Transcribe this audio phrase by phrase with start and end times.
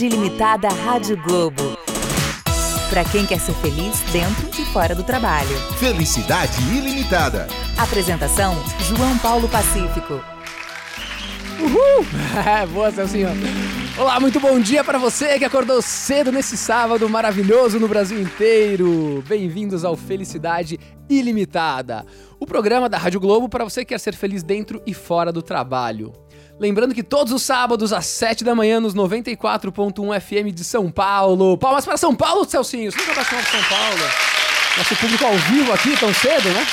[0.00, 1.76] Felicidade Ilimitada Rádio Globo.
[2.88, 5.54] Para quem quer ser feliz dentro e fora do trabalho.
[5.78, 7.46] Felicidade ilimitada.
[7.76, 10.14] Apresentação: João Paulo Pacífico.
[11.60, 12.06] Uhul!
[12.72, 13.28] Boa, Celcinho.
[13.98, 19.22] Olá, muito bom dia para você que acordou cedo nesse sábado maravilhoso no Brasil inteiro.
[19.28, 20.78] Bem-vindos ao Felicidade
[21.10, 22.06] Ilimitada,
[22.38, 25.42] o programa da Rádio Globo para você que quer ser feliz dentro e fora do
[25.42, 26.14] trabalho.
[26.60, 31.56] Lembrando que todos os sábados às 7 da manhã nos 94.1 FM de São Paulo.
[31.56, 32.92] Palmas para São Paulo, Celcinho.
[32.92, 34.02] Você nunca vai chamar São Paulo?
[34.76, 36.66] Nosso público ao vivo aqui tão cedo, né?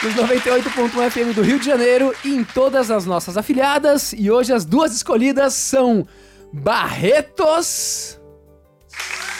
[0.00, 4.14] Nos 98.1 FM do Rio de Janeiro e em todas as nossas afiliadas.
[4.16, 6.06] E hoje as duas escolhidas são
[6.52, 8.20] Barretos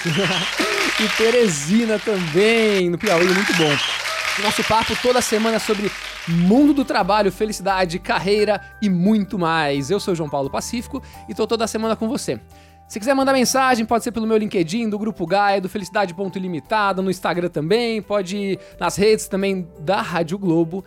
[0.99, 3.73] e Teresina também, no Piauí, muito bom.
[4.43, 5.93] Nosso papo toda semana sobre
[6.29, 9.91] mundo do trabalho, felicidade, carreira e muito mais.
[9.91, 12.41] Eu sou o João Paulo Pacífico e tô toda semana com você.
[12.89, 16.39] Se quiser mandar mensagem, pode ser pelo meu LinkedIn, do Grupo Gaia, do Felicidade Ponto
[16.39, 20.85] no Instagram também, pode ir nas redes também da Rádio Globo.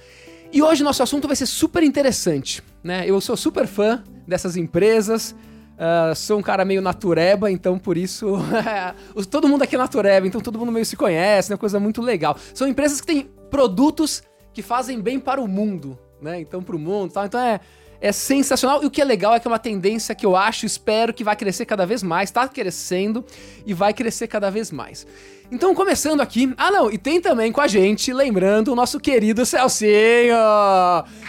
[0.51, 3.03] E hoje nosso assunto vai ser super interessante, né?
[3.05, 5.35] Eu sou super fã dessas empresas,
[5.79, 8.35] Uh, sou um cara meio natureba, então por isso.
[9.31, 11.55] todo mundo aqui é natureba, então todo mundo meio se conhece, é né?
[11.55, 12.35] uma coisa muito legal.
[12.53, 14.21] São empresas que têm produtos
[14.59, 16.41] que fazem bem para o mundo, né?
[16.41, 17.25] Então, para o mundo tal.
[17.25, 17.61] Então é,
[18.01, 18.83] é sensacional.
[18.83, 21.23] E o que é legal é que é uma tendência que eu acho, espero que
[21.23, 23.23] vai crescer cada vez mais, tá crescendo
[23.65, 25.07] e vai crescer cada vez mais.
[25.49, 26.53] Então, começando aqui.
[26.57, 30.35] Ah, não, e tem também com a gente, lembrando, o nosso querido Celcinho.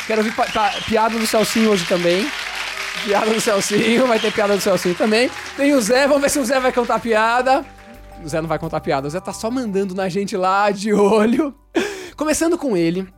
[0.09, 0.35] Quero ouvir
[0.89, 2.27] piada do Celcinho hoje também.
[3.05, 5.31] Piada do Celcinho, vai ter piada do Celcinho também.
[5.57, 7.65] Tem o Zé, vamos ver se o Zé vai contar piada.
[8.25, 10.93] O Zé não vai contar piada, o Zé tá só mandando na gente lá, de
[10.93, 11.55] olho.
[12.17, 13.09] Começando com ele,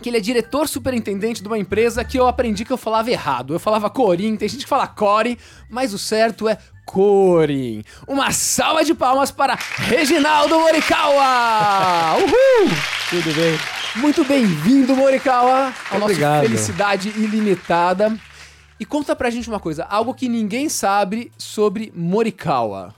[0.00, 3.54] que ele é diretor superintendente de uma empresa que eu aprendi que eu falava errado.
[3.54, 5.38] Eu falava Corim, tem gente que fala Core,
[5.68, 7.82] mas o certo é Corim.
[8.06, 12.16] Uma salva de palmas para Reginaldo Morikawa!
[12.22, 12.70] Uhul!
[13.10, 13.58] Tudo bem?
[13.96, 16.34] Muito bem-vindo, Morikawa, Obrigado.
[16.34, 18.16] nosso Felicidade Ilimitada.
[18.78, 22.94] E conta pra gente uma coisa, algo que ninguém sabe sobre Morikawa.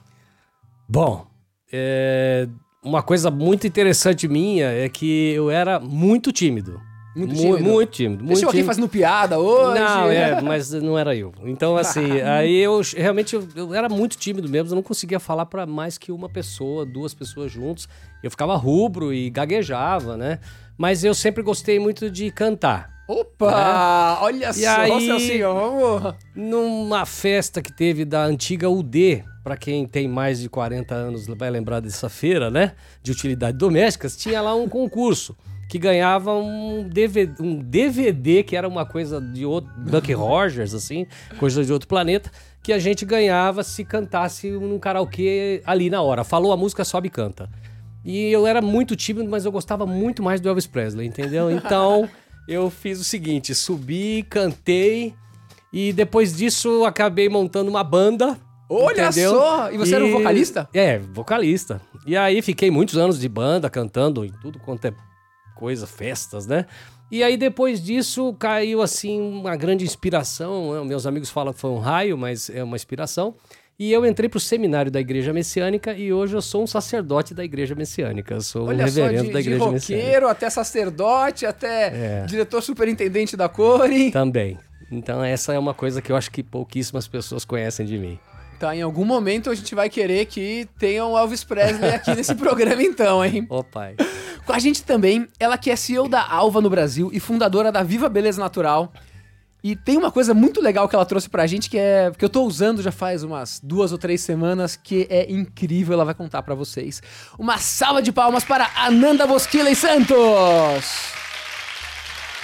[0.87, 1.27] Bom,
[1.73, 2.47] é,
[2.83, 6.81] uma coisa muito interessante minha é que eu era muito tímido.
[7.15, 7.63] Muito Mu- tímido?
[7.65, 8.19] Muito tímido.
[8.25, 9.81] Muito Deixa eu aqui fazendo piada hoje.
[9.81, 11.33] Não, é, mas não era eu.
[11.45, 15.47] Então, assim, aí eu realmente eu, eu era muito tímido mesmo, eu não conseguia falar
[15.47, 17.89] pra mais que uma pessoa, duas pessoas juntos.
[18.23, 20.39] Eu ficava rubro e gaguejava, né?
[20.79, 22.91] Mas eu sempre gostei muito de cantar.
[23.09, 24.19] Opa!
[24.23, 26.15] Olha E só, aí- Celcinho, vamos...
[26.35, 31.51] Numa festa que teve da antiga UD, pra quem tem mais de 40 anos vai
[31.51, 32.73] lembrar dessa feira, né?
[33.03, 35.37] De utilidades domésticas, tinha lá um concurso
[35.71, 41.07] que ganhava um DVD, um DVD que era uma coisa de outro, Buck Rogers, assim,
[41.39, 42.29] coisa de outro planeta,
[42.61, 46.25] que a gente ganhava se cantasse num karaokê ali na hora.
[46.25, 47.49] Falou a música, sobe e canta.
[48.05, 51.49] E eu era muito tímido, mas eu gostava muito mais do Elvis Presley, entendeu?
[51.55, 52.09] Então
[52.49, 55.15] eu fiz o seguinte: subi, cantei,
[55.73, 58.37] e depois disso acabei montando uma banda.
[58.69, 59.35] Olha entendeu?
[59.39, 59.71] só!
[59.71, 60.69] E você era um vocalista?
[60.75, 61.81] É, vocalista.
[62.05, 64.95] E aí fiquei muitos anos de banda, cantando em tudo quanto é
[65.61, 66.65] coisa, festas, né?
[67.13, 70.73] E aí depois disso caiu assim uma grande inspiração.
[70.75, 70.89] né?
[70.89, 73.35] Meus amigos falam que foi um raio, mas é uma inspiração.
[73.79, 77.43] E eu entrei pro seminário da Igreja Messiânica e hoje eu sou um sacerdote da
[77.45, 78.35] Igreja Messiânica.
[78.35, 80.05] Eu sou um Olha só, reverendo de, da de Igreja Messiânica.
[80.07, 82.25] roqueiro até sacerdote, até É.
[82.27, 84.11] diretor superintendente da Core.
[84.11, 84.59] Também.
[84.93, 88.19] Então essa é uma coisa que eu acho que pouquíssimas pessoas conhecem de mim.
[88.61, 92.35] Tá, em algum momento a gente vai querer que tenha um Elvis Presley aqui nesse
[92.35, 93.47] programa então, hein?
[93.49, 93.97] Ô pai.
[94.45, 97.83] Com a gente também, ela que é CEO da Alva no Brasil e fundadora da
[97.83, 98.93] Viva Beleza Natural.
[99.65, 102.29] E tem uma coisa muito legal que ela trouxe pra gente que é que eu
[102.29, 106.43] tô usando já faz umas duas ou três semanas que é incrível, ela vai contar
[106.43, 107.03] pra vocês.
[107.39, 111.20] Uma salva de palmas para Ananda Bosquila e Santos.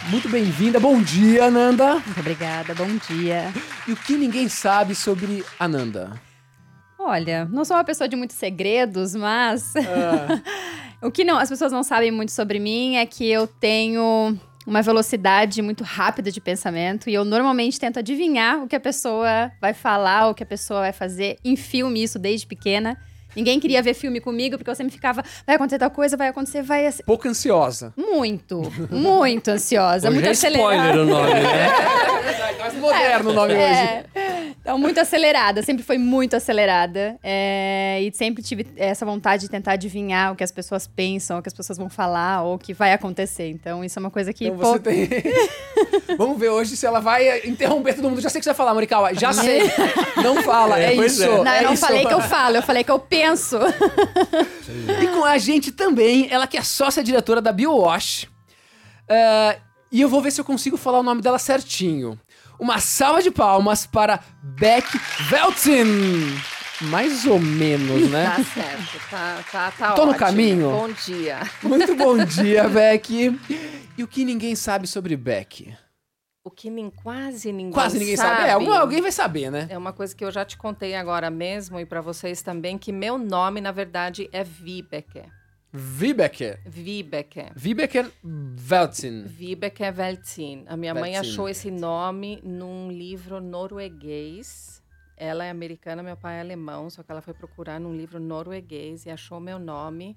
[0.05, 1.95] Muito bem-vinda, bom dia, Ananda.
[1.95, 3.53] Muito obrigada, bom dia.
[3.89, 6.13] E o que ninguém sabe sobre Ananda?
[6.99, 10.41] Olha, não sou uma pessoa de muitos segredos, mas Ah,
[11.03, 14.83] o que não, as pessoas não sabem muito sobre mim é que eu tenho uma
[14.83, 19.73] velocidade muito rápida de pensamento e eu normalmente tento adivinhar o que a pessoa vai
[19.73, 22.97] falar, o que a pessoa vai fazer em filme, isso desde pequena.
[23.37, 26.63] Ninguém queria ver filme comigo porque eu sempre ficava, vai acontecer tal coisa, vai acontecer,
[26.63, 27.03] vai assim.
[27.05, 27.93] pouco ansiosa.
[27.97, 30.75] Muito, muito ansiosa, Hoje muito é acelerada.
[30.75, 31.69] spoiler o nome, né?
[32.17, 34.05] É verdade, mais moderno o nome hoje.
[34.67, 34.71] É.
[34.71, 37.17] Então, muito acelerada, sempre foi muito acelerada.
[37.23, 41.43] É, e sempre tive essa vontade de tentar adivinhar o que as pessoas pensam, o
[41.43, 43.49] que as pessoas vão falar, ou o que vai acontecer.
[43.49, 44.47] Então, isso é uma coisa que.
[44.49, 45.09] Então você tem.
[46.19, 48.21] Vamos ver hoje se ela vai interromper todo mundo.
[48.21, 49.15] Já sei o que você vai falar, Morikawa.
[49.15, 49.63] Já sei.
[50.23, 51.23] Não fala, é, É, isso.
[51.23, 51.29] é.
[51.45, 51.87] Não, é eu não isso.
[51.87, 53.59] falei que eu falo, eu falei que eu penso.
[55.03, 58.29] E com a gente também, ela que é sócia-diretora da BioWash.
[59.09, 59.59] É,
[59.91, 62.19] e eu vou ver se eu consigo falar o nome dela certinho.
[62.59, 64.87] Uma salva de palmas para Beck
[65.29, 65.85] Veltzin.
[66.83, 68.25] Mais ou menos, né?
[68.37, 70.27] Tá certo, tá, tá, tá Tô no ótimo.
[70.27, 70.71] caminho?
[70.71, 71.41] Bom dia.
[71.63, 73.39] Muito bom dia, Beck.
[73.97, 75.75] E o que ninguém sabe sobre Beck?
[76.45, 78.43] O que nem, quase ninguém Quase ninguém sabe.
[78.43, 79.67] É, algum- alguém vai saber, né?
[79.71, 82.93] É uma coisa que eu já te contei agora mesmo e para vocês também, que
[82.93, 85.23] meu nome, na verdade, é Vibeke.
[85.77, 86.59] Vibeke.
[86.65, 87.47] Vibeke.
[87.55, 89.25] Vibeke Veltzin.
[89.27, 90.65] Vibeke Veltzin.
[90.67, 91.31] A minha mãe Veltzin.
[91.31, 94.83] achou esse nome num livro norueguês.
[95.17, 99.07] Ela é americana, meu pai é alemão, só que ela foi procurar num livro norueguês
[99.07, 100.17] e achou meu nome.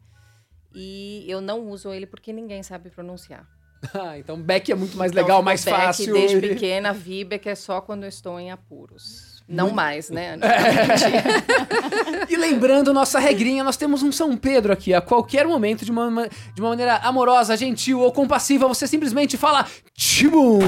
[0.74, 3.48] E eu não uso ele porque ninguém sabe pronunciar.
[3.94, 6.14] Ah, então Beck é muito mais Então, legal, ficou mais Beck fácil.
[6.14, 9.29] Desde pequena, Vibeke é só quando eu estou em apuros.
[9.50, 10.38] Não mais, né?
[12.30, 14.94] E lembrando nossa regrinha, nós temos um São Pedro aqui.
[14.94, 19.36] A qualquer momento, de uma, ma- de uma maneira amorosa, gentil ou compassiva, você simplesmente
[19.38, 19.66] fala
[19.96, 20.60] Tibum!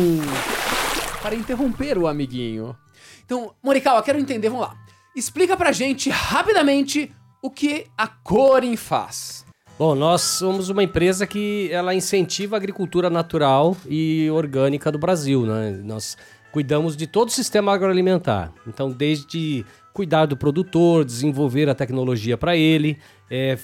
[1.21, 2.75] Para interromper o amiguinho.
[3.23, 4.75] Então, Morikawa, quero entender, vamos lá.
[5.15, 7.11] Explica pra gente rapidamente
[7.43, 9.45] o que a Corin faz.
[9.77, 15.45] Bom, nós somos uma empresa que ela incentiva a agricultura natural e orgânica do Brasil,
[15.45, 15.79] né?
[15.83, 16.17] Nós
[16.51, 18.51] cuidamos de todo o sistema agroalimentar.
[18.67, 22.97] Então, desde cuidar do produtor, desenvolver a tecnologia para ele,
[23.29, 23.57] é,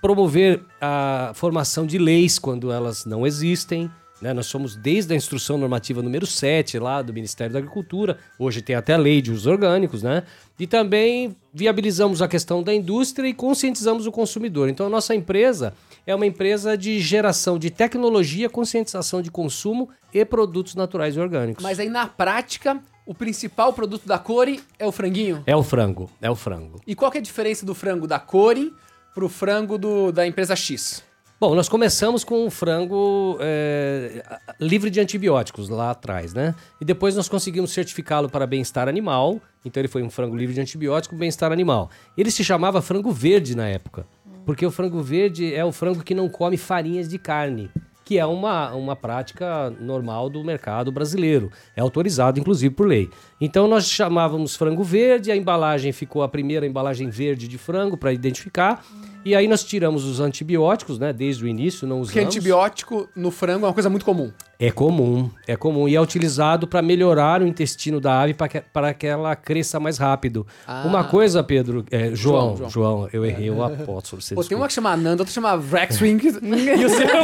[0.00, 3.90] promover a formação de leis quando elas não existem.
[4.20, 4.32] Né?
[4.32, 8.76] Nós somos desde a instrução normativa número 7 lá do Ministério da Agricultura, hoje tem
[8.76, 10.24] até a lei de usos orgânicos, né?
[10.58, 14.68] E também viabilizamos a questão da indústria e conscientizamos o consumidor.
[14.68, 15.72] Então a nossa empresa
[16.06, 21.62] é uma empresa de geração de tecnologia, conscientização de consumo e produtos naturais e orgânicos.
[21.62, 25.42] Mas aí, na prática, o principal produto da Corin é o franguinho.
[25.46, 26.80] É o frango, é o frango.
[26.86, 28.72] E qual que é a diferença do frango da Corin
[29.14, 31.02] pro frango do, da empresa X?
[31.40, 34.24] Bom, nós começamos com o frango é,
[34.58, 36.52] livre de antibióticos lá atrás, né?
[36.80, 39.40] E depois nós conseguimos certificá-lo para bem-estar animal.
[39.64, 41.90] Então ele foi um frango livre de antibiótico, bem-estar animal.
[42.16, 44.04] Ele se chamava frango verde na época,
[44.44, 47.70] porque o frango verde é o frango que não come farinhas de carne,
[48.04, 51.52] que é uma, uma prática normal do mercado brasileiro.
[51.76, 53.08] É autorizado, inclusive, por lei.
[53.40, 58.12] Então nós chamávamos frango verde, a embalagem ficou a primeira embalagem verde de frango para
[58.12, 58.84] identificar.
[59.24, 61.12] E aí nós tiramos os antibióticos, né?
[61.12, 62.12] Desde o início, não usamos.
[62.12, 64.32] Porque antibiótico no frango é uma coisa muito comum.
[64.60, 65.88] É comum, é comum.
[65.88, 68.60] E é utilizado para melhorar o intestino da ave para que,
[68.98, 70.46] que ela cresça mais rápido.
[70.66, 70.82] Ah.
[70.84, 74.22] Uma coisa, Pedro, é, João, João, João, eu errei o apóstolo.
[74.22, 76.18] Você Pô, tem uma que chama Nanda, outra que chama Rexwing.
[76.42, 77.08] e o seu?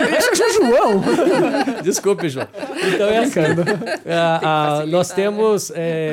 [0.44, 1.02] É o João.
[1.82, 2.46] Desculpe, João.
[2.94, 3.40] Então é assim.
[4.06, 5.72] Ah, nós temos.
[5.74, 6.03] é,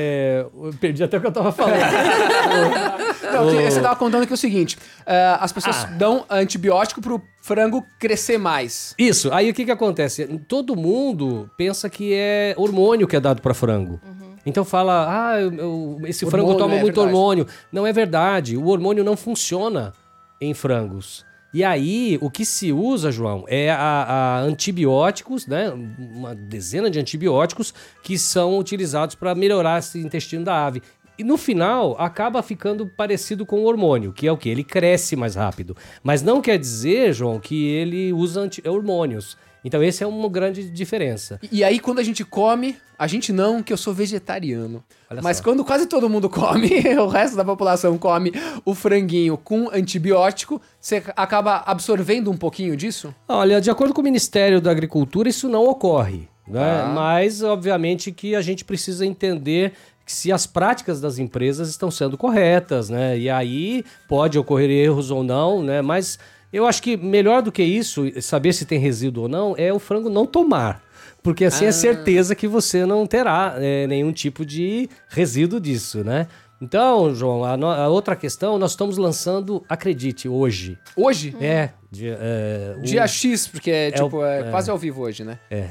[0.53, 1.79] eu perdi até o que eu estava falando.
[3.33, 5.87] Não, que- você tava contando que é o seguinte: é, as pessoas Ah.
[5.87, 8.93] dão antibiótico pro frango crescer mais.
[8.97, 10.25] Isso, aí o que que acontece?
[10.47, 13.99] Todo mundo pensa que é hormônio que é dado para frango.
[14.45, 17.15] Então fala, ah, eu- eu- esse frango Hormônio, toma é muito verdade.
[17.15, 17.47] hormônio.
[17.71, 19.93] Não é verdade, o hormônio não funciona
[20.41, 21.23] em frangos.
[21.53, 25.69] E aí, o que se usa, João, é a, a antibióticos, né?
[25.69, 30.81] Uma dezena de antibióticos que são utilizados para melhorar esse intestino da ave.
[31.17, 34.49] E no final, acaba ficando parecido com o hormônio, que é o que?
[34.49, 35.75] Ele cresce mais rápido.
[36.01, 39.37] Mas não quer dizer, João, que ele usa hormônios.
[39.63, 41.39] Então, essa é uma grande diferença.
[41.43, 44.83] E, e aí, quando a gente come, a gente não, que eu sou vegetariano.
[45.09, 45.43] Olha Mas só.
[45.43, 48.31] quando quase todo mundo come, o resto da população come
[48.65, 53.13] o franguinho com antibiótico, você acaba absorvendo um pouquinho disso?
[53.27, 56.27] Olha, de acordo com o Ministério da Agricultura, isso não ocorre.
[56.47, 56.81] Né?
[56.81, 56.91] Ah.
[56.93, 59.73] Mas, obviamente, que a gente precisa entender
[60.05, 63.17] se as práticas das empresas estão sendo corretas, né?
[63.17, 65.81] E aí pode ocorrer erros ou não, né?
[65.81, 66.19] Mas
[66.51, 69.79] eu acho que melhor do que isso, saber se tem resíduo ou não, é o
[69.79, 70.81] frango não tomar.
[71.23, 76.27] Porque assim é certeza que você não terá é, nenhum tipo de resíduo disso, né?
[76.59, 80.77] Então, João, a, no- a outra questão, nós estamos lançando, acredite, hoje.
[80.95, 81.35] Hoje?
[81.41, 84.43] É, dia, é, o- Dia X, porque é, É o- tipo, é, é.
[84.51, 85.37] quase ao vivo hoje, né?
[85.49, 85.67] É.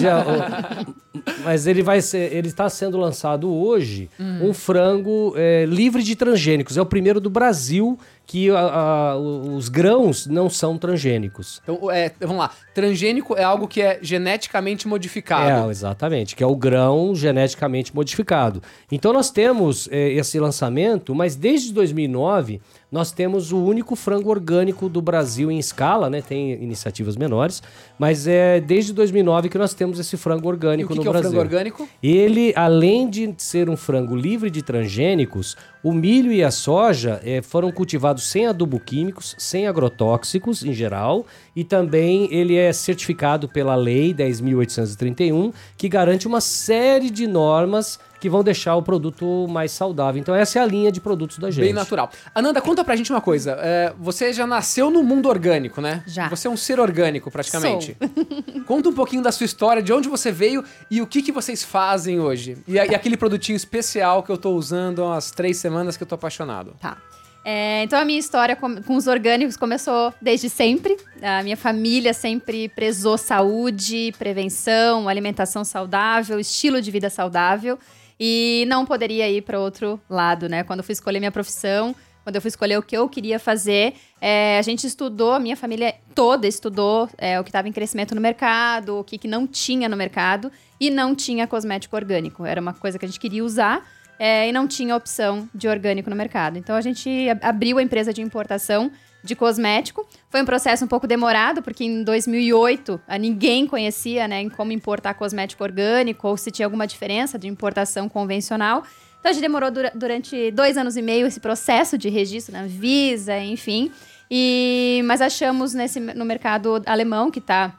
[0.00, 0.94] Já, o-
[1.42, 4.50] mas ele vai ser, ele está sendo lançado hoje Hum.
[4.50, 6.76] um frango é, livre de transgênicos.
[6.76, 11.60] É o primeiro do Brasil que a- a- os grãos não são transgênicos.
[11.62, 12.50] Então, é, vamos lá.
[12.74, 15.68] Transgênico é algo que é geneticamente modificado.
[15.68, 18.62] É, exatamente, que é o grão geneticamente modificado.
[18.90, 22.60] Então nós temos é, esse lançamento, mas desde 2009
[22.94, 26.22] nós temos o único frango orgânico do Brasil em escala, né?
[26.22, 27.60] Tem iniciativas menores,
[27.98, 31.08] mas é desde 2009 que nós temos esse frango E orgânico o que, no que
[31.08, 31.30] é o Brasil.
[31.32, 31.88] frango orgânico?
[32.00, 37.42] Ele, além de ser um frango livre de transgênicos, o milho e a soja eh,
[37.42, 43.74] foram cultivados sem adubo químicos, sem agrotóxicos em geral, e também ele é certificado pela
[43.74, 50.18] Lei 10.831, que garante uma série de normas que vão deixar o produto mais saudável.
[50.18, 51.62] Então essa é a linha de produtos da gente.
[51.62, 52.10] Bem natural.
[52.34, 53.58] Ananda, conta pra gente uma coisa.
[53.60, 56.02] É, você já nasceu no mundo orgânico, né?
[56.06, 56.30] Já.
[56.30, 57.94] Você é um ser orgânico, praticamente.
[58.66, 61.62] conta um pouquinho da sua história, de onde você veio e o que, que vocês
[61.62, 62.56] fazem hoje.
[62.66, 66.06] E, e aquele produtinho especial que eu tô usando há umas três semanas que eu
[66.06, 66.74] tô apaixonado.
[66.80, 66.96] Tá.
[67.44, 70.96] É, então a minha história com, com os orgânicos começou desde sempre.
[71.20, 77.78] A minha família sempre prezou saúde, prevenção, alimentação saudável, estilo de vida saudável.
[78.18, 80.62] E não poderia ir para outro lado, né?
[80.62, 83.94] Quando eu fui escolher minha profissão, quando eu fui escolher o que eu queria fazer,
[84.20, 88.20] é, a gente estudou, minha família toda estudou é, o que estava em crescimento no
[88.20, 92.46] mercado, o que, que não tinha no mercado, e não tinha cosmético orgânico.
[92.46, 93.86] Era uma coisa que a gente queria usar,
[94.18, 96.56] é, e não tinha opção de orgânico no mercado.
[96.56, 98.90] Então a gente ab- abriu a empresa de importação
[99.24, 100.06] de cosmético.
[100.28, 104.70] Foi um processo um pouco demorado, porque em 2008 a ninguém conhecia né, em como
[104.70, 108.84] importar cosmético orgânico ou se tinha alguma diferença de importação convencional.
[109.18, 112.66] Então a gente demorou dura- durante dois anos e meio esse processo de registro na
[112.66, 113.90] Visa, enfim.
[114.30, 117.72] E, mas achamos nesse, no mercado alemão, que está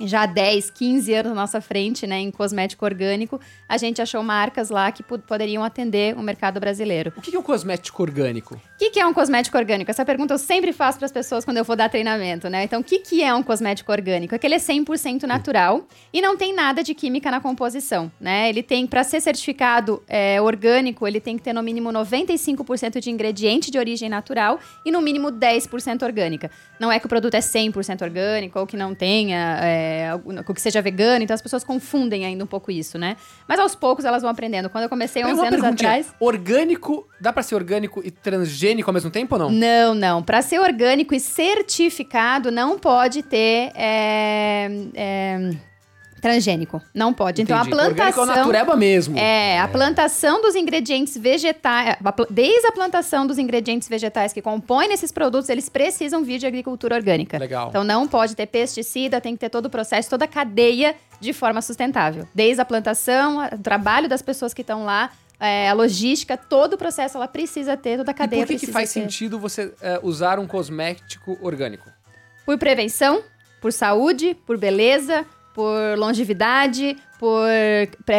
[0.00, 4.22] já há 10, 15 anos na nossa frente, né, em cosmético orgânico, a gente achou
[4.22, 7.12] marcas lá que po- poderiam atender o mercado brasileiro.
[7.16, 8.54] O que, que é um cosmético orgânico?
[8.54, 9.90] O que, que é um cosmético orgânico?
[9.90, 12.64] Essa pergunta eu sempre faço para as pessoas quando eu vou dar treinamento, né?
[12.64, 14.34] Então, o que, que é um cosmético orgânico?
[14.34, 18.48] É que ele é 100% natural e não tem nada de química na composição, né?
[18.48, 23.10] Ele tem, para ser certificado é, orgânico, ele tem que ter no mínimo 95% de
[23.10, 26.50] ingrediente de origem natural e no mínimo 10% orgânica.
[26.78, 30.60] Não é que o produto é 100% orgânico ou que não tenha, é, algum- que
[30.60, 33.16] seja vegano, então as pessoas confundem ainda um pouco isso, né?
[33.48, 34.70] Mas aos poucos elas vão aprendendo.
[34.70, 36.14] Quando eu comecei Tem 11 uma anos atrás...
[36.20, 39.50] Orgânico, dá pra ser orgânico e transgênico ao mesmo tempo ou não?
[39.50, 40.22] Não, não.
[40.22, 45.50] Para ser orgânico e certificado, não pode ter é, é,
[46.24, 46.80] transgênico.
[46.94, 47.42] Não pode.
[47.42, 47.76] Então, a Entendi.
[47.76, 48.36] Orgânico é plantação...
[48.46, 49.18] natureba mesmo.
[49.18, 51.98] É, a plantação dos ingredientes vegetais,
[52.30, 56.96] desde a plantação dos ingredientes vegetais que compõem esses produtos, eles precisam vir de agricultura
[56.96, 57.36] orgânica.
[57.36, 57.68] Legal.
[57.68, 61.34] Então não pode ter pesticida, tem que ter todo o processo, toda a cadeia de
[61.34, 62.26] forma sustentável.
[62.34, 66.78] Desde a plantação, o trabalho das pessoas que estão lá, é, a logística, todo o
[66.78, 69.02] processo, ela precisa ter, toda a E cadeia por que, que faz ter.
[69.02, 71.90] sentido você é, usar um cosmético orgânico?
[72.46, 73.22] Por prevenção,
[73.60, 77.46] por saúde, por beleza, por longevidade, por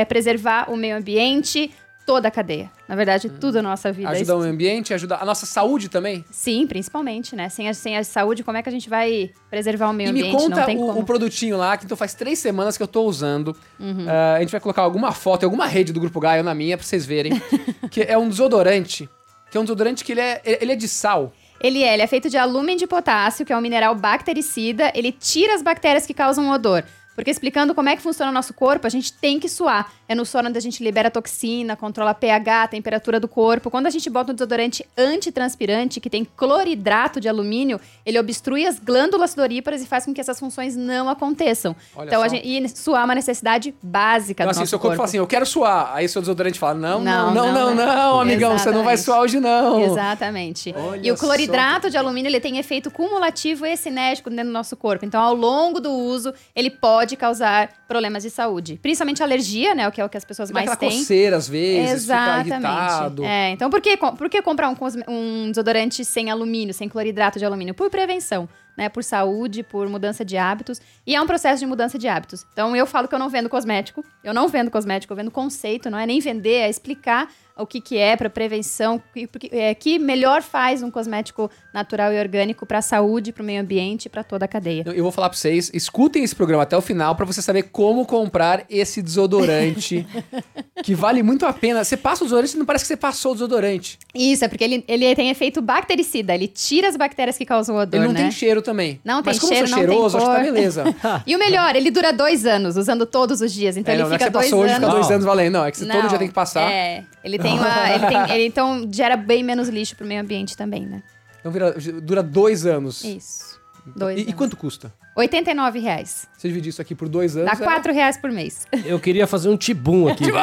[0.08, 1.72] preservar o meio ambiente,
[2.06, 2.72] toda a cadeia.
[2.88, 4.10] Na verdade, tudo na nossa vida.
[4.10, 6.24] Ajuda o meio ambiente, ajuda a nossa saúde também?
[6.32, 7.50] Sim, principalmente, né?
[7.50, 10.14] Sem a, sem a saúde, como é que a gente vai preservar o meio E
[10.14, 10.38] me ambiente?
[10.38, 13.04] conta Não tem o, o produtinho lá, que então faz três semanas que eu tô
[13.04, 13.56] usando.
[13.80, 14.06] Uhum.
[14.08, 16.78] Ah, a gente vai colocar alguma foto em alguma rede do Grupo Gaio na minha,
[16.78, 17.34] pra vocês verem.
[17.90, 19.10] que é um desodorante.
[19.50, 21.34] Que é um desodorante que ele é, ele é de sal.
[21.60, 24.92] Ele é, ele é feito de alúmen de potássio, que é um mineral bactericida.
[24.94, 26.84] Ele tira as bactérias que causam odor.
[27.16, 29.92] Porque explicando como é que funciona o nosso corpo, a gente tem que suar.
[30.08, 33.72] É no suor onde a gente libera toxina, controla pH, a temperatura do corpo.
[33.72, 38.78] Quando a gente bota um desodorante antitranspirante, que tem cloridrato de alumínio, ele obstrui as
[38.80, 41.76] glândulas sudoríparas e faz com que essas funções não aconteçam.
[41.96, 42.36] Olha então, a só.
[42.36, 44.98] gente, e suar é uma necessidade básica Então, do assim, nosso seu corpo corpo.
[44.98, 45.92] fala assim, eu quero suar.
[45.94, 48.96] Aí seu desodorante fala, não, não, Não, não, não, não, não, amigão, você não vai
[48.96, 49.04] Exatamente.
[49.04, 49.80] suar hoje não.
[49.80, 50.74] Exatamente.
[50.78, 54.76] Olha e o cloridrato de alumínio ele tem efeito cumulativo e cinético dentro do nosso
[54.76, 55.06] corpo.
[55.06, 58.80] Então, ao longo do uso, ele pode causar problemas de saúde.
[58.82, 59.88] Principalmente alergia, né?
[59.88, 60.90] O que é o que as pessoas Dá mais têm.
[60.90, 63.24] coceira às vezes, fica irritado.
[63.24, 63.26] Exatamente.
[63.26, 64.76] É, então por que, por que comprar um,
[65.08, 67.74] um desodorante sem alumínio, sem cloridrato de alumínio?
[67.74, 68.48] Por prevenção.
[68.78, 72.46] Né, por saúde, por mudança de hábitos, e é um processo de mudança de hábitos.
[72.52, 75.90] Então eu falo que eu não vendo cosmético, eu não vendo cosmético, eu vendo conceito,
[75.90, 79.98] não é nem vender, é explicar o que, que é para prevenção, que, é, que
[79.98, 84.24] melhor faz um cosmético natural e orgânico para a saúde, para o meio ambiente, para
[84.24, 84.84] toda a cadeia.
[84.88, 88.06] Eu vou falar para vocês, escutem esse programa até o final para você saber como
[88.06, 90.06] comprar esse desodorante,
[90.84, 91.84] que vale muito a pena.
[91.84, 93.98] Você passa o desodorante e não parece que você passou o desodorante.
[94.14, 97.80] Isso, é porque ele, ele tem efeito bactericida, ele tira as bactérias que causam o
[97.80, 98.24] odor, Ele não né?
[98.24, 99.00] tem cheiro também.
[99.06, 100.84] Não Mas tem como cheiro, eu sou não tem cheiroso, acho que tá beleza.
[101.26, 103.78] E o melhor, ele dura dois anos, usando todos os dias.
[103.78, 104.86] Então É, ele não, não é que fica você dois passou hoje, anos.
[104.90, 105.54] fica dois anos valendo.
[105.54, 106.70] Não, é que você todo Não, dia tem que passar.
[106.70, 107.90] É, ele tem uma.
[107.92, 111.02] ele tem- ele, então gera bem menos lixo pro meio ambiente também, né?
[111.40, 113.04] Então vira- dura dois anos.
[113.04, 113.56] Isso.
[113.96, 114.36] Dois E, e anos.
[114.36, 114.92] quanto custa?
[115.16, 116.28] 89 reais.
[116.36, 117.50] Você dividir isso aqui por dois anos.
[117.50, 118.66] Dá é- 4 reais por mês.
[118.84, 120.26] Eu queria fazer um tibum aqui.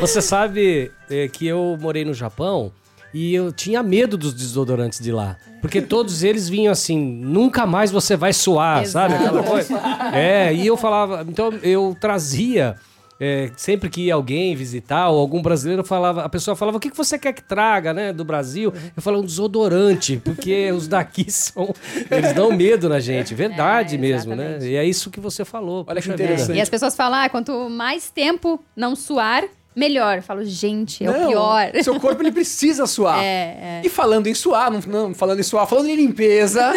[0.00, 2.70] Você sabe é, que eu morei no Japão
[3.12, 5.36] e eu tinha medo dos desodorantes de lá.
[5.60, 9.14] Porque todos eles vinham assim, nunca mais você vai suar, sabe?
[9.14, 9.76] Aquela coisa.
[10.12, 12.76] É, e eu falava, então eu trazia.
[13.20, 16.88] é, sempre que ia alguém visitar ou algum brasileiro falava, a pessoa falava: "O que
[16.88, 21.26] que você quer que traga, né, do Brasil?" Eu falava um desodorante, porque os daqui
[21.32, 21.74] são
[22.08, 24.58] eles dão medo na gente, verdade É, mesmo, né?
[24.62, 25.84] E é isso que você falou.
[25.88, 26.22] Olha que vida.
[26.22, 26.56] interessante.
[26.58, 29.42] E as pessoas falam, ah, quanto mais tempo não suar,
[29.78, 30.16] melhor.
[30.18, 31.70] Eu falo, gente, é Não, o pior.
[31.82, 33.22] Seu corpo ele precisa suar.
[33.22, 33.82] É, é.
[33.84, 36.72] E falando em suar, não, não, falando em suar, falando em limpeza.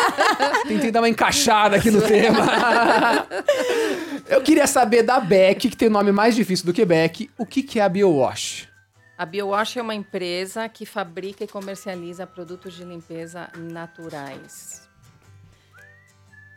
[0.66, 2.46] tentei dar uma encaixada aqui no tema.
[4.26, 7.44] Eu queria saber da Beck, que tem o nome mais difícil do que Beck, o
[7.44, 8.68] que, que é a BioWash?
[9.18, 14.79] A BioWash é uma empresa que fabrica e comercializa produtos de limpeza naturais.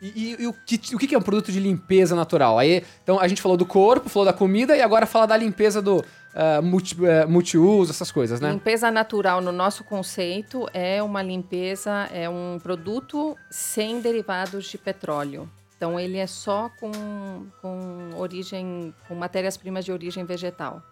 [0.02, 2.58] E, e- e o, que, o que é um produto de limpeza natural?
[2.58, 5.80] Aí, então a gente falou do corpo, falou da comida e agora fala da limpeza
[5.80, 8.50] do ah, multi, ah, multiuso, essas coisas, né?
[8.50, 15.48] Limpeza natural, no nosso conceito, é uma limpeza, é um produto sem derivados de petróleo.
[15.76, 20.82] Então, ele é só com, com origem, com matérias-primas de origem vegetal.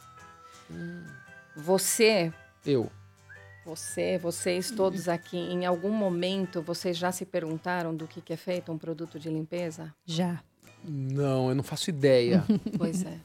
[1.57, 2.33] Você,
[2.65, 2.91] Eu.
[3.65, 8.37] Você, vocês todos aqui, em algum momento, vocês já se perguntaram do que, que é
[8.37, 9.95] feito um produto de limpeza?
[10.05, 10.41] Já.
[10.85, 12.45] Não, eu não faço ideia.
[12.77, 13.19] Pois é,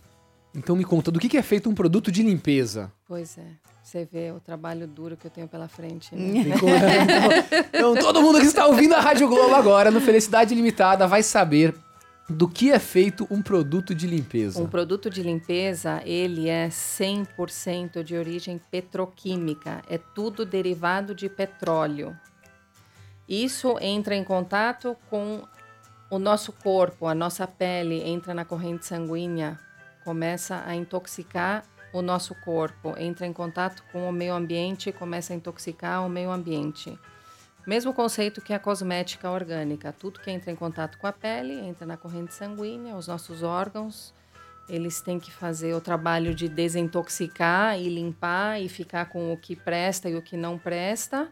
[0.56, 2.91] então me conta, do que, que é feito um produto de limpeza?
[3.08, 3.46] pois é.
[3.84, 6.13] Você vê o trabalho duro que eu tenho pela frente.
[6.13, 6.44] né?
[6.60, 11.08] Conta, então, então, todo mundo que está ouvindo a Rádio Globo agora, no Felicidade Limitada,
[11.08, 11.74] vai saber
[12.29, 14.62] do que é feito um produto de limpeza.
[14.62, 22.18] Um produto de limpeza, ele é 100% de origem petroquímica, é tudo derivado de petróleo.
[23.27, 25.44] Isso entra em contato com
[26.09, 29.59] o nosso corpo, a nossa pele entra na corrente sanguínea,
[30.03, 31.63] começa a intoxicar
[31.94, 36.31] o nosso corpo, entra em contato com o meio ambiente, começa a intoxicar o meio
[36.31, 36.98] ambiente.
[37.68, 41.86] Mesmo conceito que a cosmética orgânica, tudo que entra em contato com a pele entra
[41.86, 44.14] na corrente sanguínea, os nossos órgãos,
[44.70, 49.53] eles têm que fazer o trabalho de desintoxicar e limpar e ficar com o que
[49.53, 51.30] presta e o que não presta.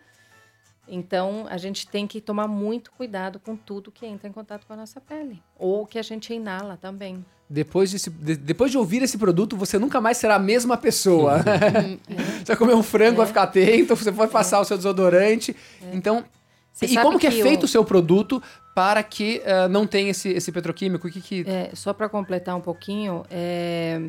[0.85, 4.73] Então, a gente tem que tomar muito cuidado com tudo que entra em contato com
[4.73, 5.41] a nossa pele.
[5.57, 7.25] Ou que a gente inala também.
[7.49, 11.35] Depois de, de- depois de ouvir esse produto, você nunca mais será a mesma pessoa.
[11.37, 11.97] Uhum.
[12.39, 15.55] você vai comer um frango, vai ficar atento, você vai passar o seu desodorante.
[15.93, 16.25] Então,
[16.73, 18.41] Você e como que é que feito o- seu produto
[18.73, 21.07] para que ah, não tenha esse, esse petroquímico?
[21.07, 21.45] O que que...
[21.47, 24.01] É, só para completar um pouquinho, é,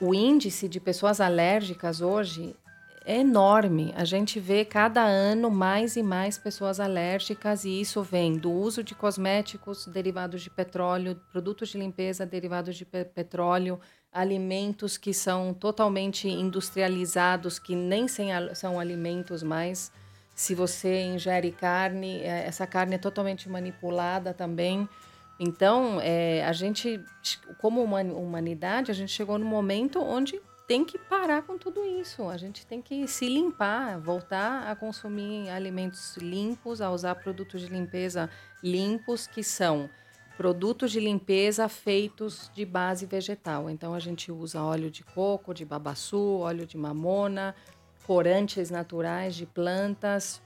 [0.00, 2.54] o índice de pessoas alérgicas hoje
[3.06, 3.94] é enorme.
[3.96, 8.82] A gente vê cada ano mais e mais pessoas alérgicas e isso vem do uso
[8.82, 13.78] de cosméticos derivados de petróleo, produtos de limpeza derivados de pe- petróleo,
[14.12, 19.92] alimentos que são totalmente industrializados, que nem são alimentos mais.
[20.34, 24.88] Se você ingere carne, eh, essa carne é totalmente manipulada também.
[25.38, 27.00] Então, eh, a gente,
[27.60, 32.28] como humani- humanidade, a gente chegou no momento onde tem que parar com tudo isso.
[32.28, 37.68] A gente tem que se limpar, voltar a consumir alimentos limpos, a usar produtos de
[37.68, 38.28] limpeza
[38.62, 39.88] limpos, que são
[40.36, 43.70] produtos de limpeza feitos de base vegetal.
[43.70, 47.54] Então, a gente usa óleo de coco, de babaçu, óleo de mamona,
[48.06, 50.42] corantes naturais de plantas.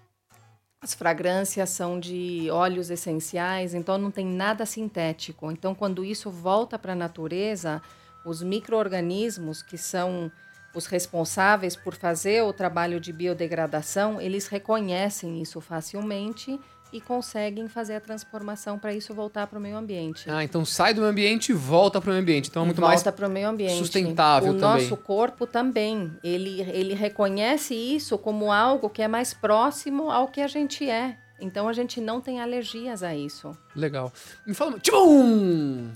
[0.83, 5.51] As fragrâncias são de óleos essenciais, então não tem nada sintético.
[5.51, 7.83] Então, quando isso volta para a natureza,
[8.25, 10.31] os micro-organismos, que são
[10.75, 16.59] os responsáveis por fazer o trabalho de biodegradação, eles reconhecem isso facilmente
[16.93, 20.29] e conseguem fazer a transformação para isso voltar para o meio ambiente.
[20.29, 22.49] Ah, então sai do meio ambiente e volta para o meio ambiente.
[22.49, 23.79] Então é muito mais volta para o meio ambiente.
[23.79, 24.83] sustentável o também.
[24.85, 26.13] nosso corpo também.
[26.23, 31.17] Ele, ele reconhece isso como algo que é mais próximo ao que a gente é.
[31.41, 33.57] Então a gente não tem alergias a isso.
[33.75, 34.13] legal.
[34.47, 35.91] Me fala, Tchum!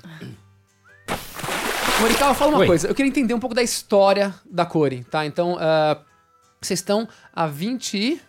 [2.00, 2.66] Morical, fala uma Oi.
[2.66, 2.88] coisa.
[2.88, 5.24] Eu queria entender um pouco da história da Core, tá?
[5.24, 5.98] Então, ah,
[6.61, 8.20] vocês estão há 20 e...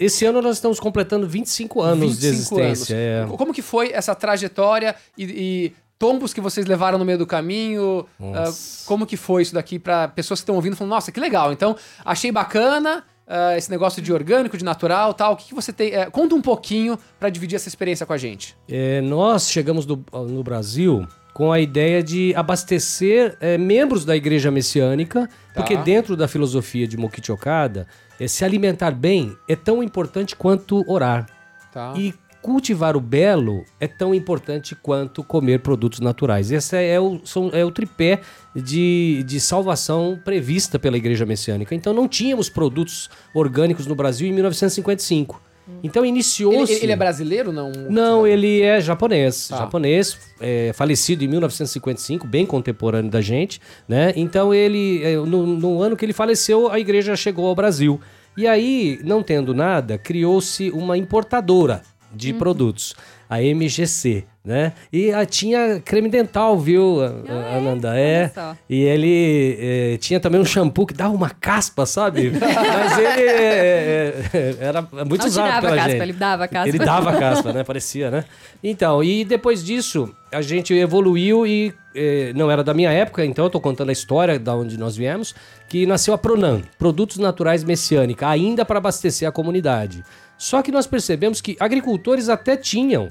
[0.00, 2.94] Esse ano nós estamos completando 25 anos de 25 existência.
[2.96, 3.18] é.
[3.20, 3.36] anos.
[3.36, 8.04] Como que foi essa trajetória e, e tombos que vocês levaram no meio do caminho?
[8.20, 8.50] Ah,
[8.86, 11.52] como que foi isso daqui para pessoas que estão ouvindo falando, nossa, que legal.
[11.52, 15.34] Então, achei bacana ah, esse negócio de orgânico, de natural, tal.
[15.34, 15.94] O que, que você tem?
[15.94, 18.56] eh, conta um pouquinho para dividir essa experiência com a gente.
[18.68, 24.50] É, nós chegamos do- no Brasil com a ideia de abastecer é, membros da igreja
[24.50, 25.60] messiânica, Tá.
[25.60, 27.86] porque dentro da filosofia de Mokichi Okada,
[28.18, 31.26] é, se alimentar bem é tão importante quanto orar.
[31.70, 31.92] Tá.
[31.94, 36.50] E cultivar o belo é tão importante quanto comer produtos naturais.
[36.50, 38.20] Esse é o, são- é o tripé
[38.54, 41.74] de, de salvação prevista pela Igreja Messiânica.
[41.74, 45.42] Então não tínhamos produtos orgânicos no Brasil em 1955.
[45.82, 46.72] Então ele, iniciou-se...
[46.82, 47.70] ele é brasileiro, não?
[47.70, 49.48] Não, ele é japonês.
[49.48, 49.58] Tá.
[49.58, 54.12] Japonês, é, falecido em 1955, bem contemporâneo da gente, né?
[54.16, 58.00] Então ele, é, no, no ano que ele faleceu, a igreja chegou ao Brasil.
[58.36, 62.94] E aí, não tendo nada, criou-se uma importadora de produtos,
[63.28, 64.72] a MGC, né?
[64.92, 67.98] E a, tinha creme dental, viu, a- a- Ananda?
[67.98, 68.28] É.
[68.28, 68.56] Só.
[68.70, 72.30] E ele é, tinha também um shampoo que dava uma caspa, sabe?
[72.30, 76.02] Mas ele é, é, era muito Não usado pela caspa, gente.
[76.02, 76.68] ele dava caspa.
[76.68, 77.64] Ele dava caspa, né?
[77.64, 78.24] Parecia, né?
[78.62, 83.46] Então, e depois disso, a gente evoluiu e eh, não era da minha época, então
[83.46, 85.34] eu tô contando a história da onde nós viemos,
[85.68, 90.04] que nasceu a Pronan, Produtos Naturais Messiânica, ainda para abastecer a comunidade.
[90.38, 93.08] Só que nós percebemos que agricultores até tinham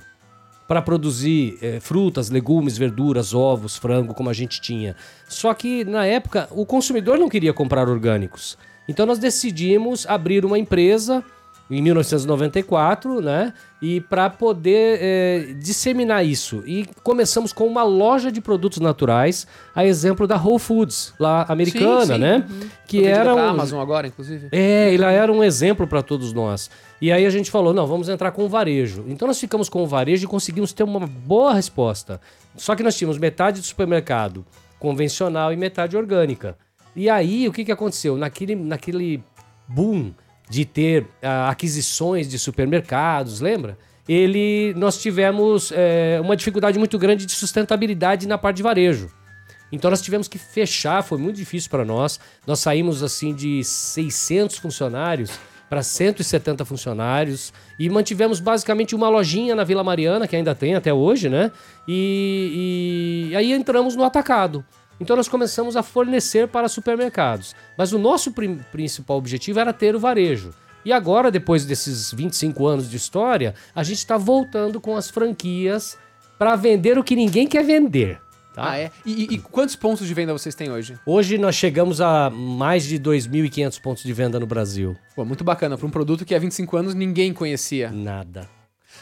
[0.68, 4.96] para produzir eh, frutas, legumes, verduras, ovos, frango, como a gente tinha.
[5.28, 8.58] Só que na época o consumidor não queria comprar orgânicos.
[8.88, 11.24] Então nós decidimos abrir uma empresa
[11.70, 13.54] em 1994, né?
[13.82, 16.64] E para poder eh, disseminar isso.
[16.66, 22.06] E começamos com uma loja de produtos naturais, a exemplo da Whole Foods, lá americana,
[22.06, 22.20] Sim, sim.
[22.20, 22.48] né?
[22.88, 24.48] Que Vendida era um, Amazon agora, inclusive.
[24.52, 26.70] é, ele era um exemplo para todos nós.
[27.02, 29.04] E aí a gente falou, não, vamos entrar com o varejo.
[29.08, 32.22] Então nós ficamos com o varejo e conseguimos ter uma boa resposta.
[32.56, 34.46] Só que nós tínhamos metade do supermercado
[34.80, 36.56] convencional e metade orgânica.
[36.96, 38.16] E aí o que, que aconteceu?
[38.18, 39.22] Naquele, naquele
[39.68, 40.12] boom
[40.50, 43.78] de ter ah, aquisições de supermercados, lembra?
[44.08, 49.10] Ele, nós tivemos eh, uma dificuldade muito grande de sustentabilidade na parte de varejo.
[49.72, 52.20] Então nós tivemos que fechar, foi muito difícil para nós.
[52.46, 55.32] Nós saímos assim de 600 funcionários
[55.68, 60.94] para 170 funcionários e mantivemos basicamente uma lojinha na Vila Mariana, que ainda tem até
[60.94, 61.52] hoje, né?
[61.88, 64.64] E, e aí entramos no atacado.
[65.00, 67.56] Então nós começamos a fornecer para supermercados.
[67.78, 68.32] Mas o nosso
[68.72, 70.52] principal objetivo era ter o varejo.
[70.86, 75.98] E agora, depois desses 25 anos de história, a gente está voltando com as franquias
[76.38, 78.20] para vender o que ninguém quer vender.
[78.54, 78.70] Tá?
[78.72, 78.92] Ah, é?
[79.06, 80.98] E, e- e quantos pontos de venda vocês têm hoje?
[81.06, 84.96] Hoje nós chegamos a mais de 2.500 pontos de venda no Brasil.
[85.14, 85.78] Pô, muito bacana.
[85.78, 87.92] Para um produto que há 25 anos ninguém conhecia.
[87.92, 88.48] Nada.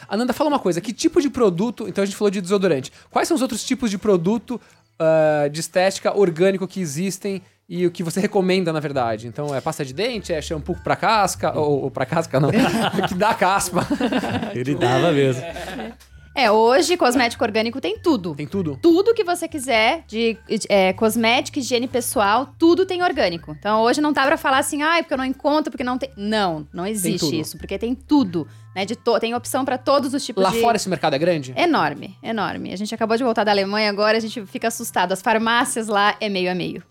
[0.08, 0.80] Ananda, fala uma coisa.
[0.80, 1.86] Que tipo de produto...
[1.86, 2.90] Então a gente falou de desodorante.
[3.10, 4.60] Quais são os outros tipos de produto
[4.98, 9.26] ah, de estética orgânico que existem e o que você recomenda, na verdade?
[9.26, 11.58] Então é pasta de dente, é shampoo pra casca...
[11.58, 12.50] Ou, ou pra casca, não.
[13.08, 13.86] que dá caspa.
[14.54, 15.42] Ele dava mesmo.
[16.34, 18.34] É, hoje cosmético orgânico tem tudo.
[18.34, 18.76] Tem tudo?
[18.82, 20.36] Tudo que você quiser de
[20.68, 23.52] é, cosmética, higiene pessoal, tudo tem orgânico.
[23.56, 26.10] Então hoje não dá pra falar assim, ai, porque eu não encontro, porque não tem.
[26.16, 28.48] Não, não existe isso, porque tem tudo.
[28.74, 29.20] Né, de to...
[29.20, 30.60] Tem opção pra todos os tipos Lá de.
[30.60, 31.54] fora esse mercado é grande?
[31.56, 32.72] Enorme, enorme.
[32.72, 35.12] A gente acabou de voltar da Alemanha agora, a gente fica assustado.
[35.12, 36.82] As farmácias lá é meio a meio.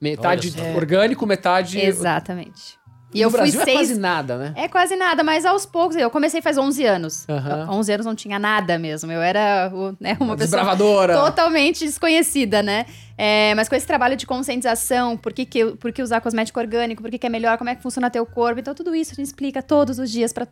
[0.00, 1.80] Metade orgânico, metade...
[1.80, 2.78] Exatamente.
[3.14, 3.76] E no eu fui Brasil é seis.
[3.78, 4.52] quase nada, né?
[4.56, 5.96] É quase nada, mas aos poucos.
[5.96, 7.26] Eu comecei faz 11 anos.
[7.28, 7.66] Aham.
[7.70, 9.10] 11 anos não tinha nada mesmo.
[9.12, 9.70] Eu era
[10.00, 11.14] né, uma pessoa Desbravadora.
[11.18, 12.86] totalmente desconhecida, né?
[13.16, 17.02] É, mas com esse trabalho de conscientização, por que, que, por que usar cosmético orgânico,
[17.02, 18.60] por que, que é melhor, como é que funciona teu corpo.
[18.60, 20.46] Então, tudo isso a gente explica todos os dias para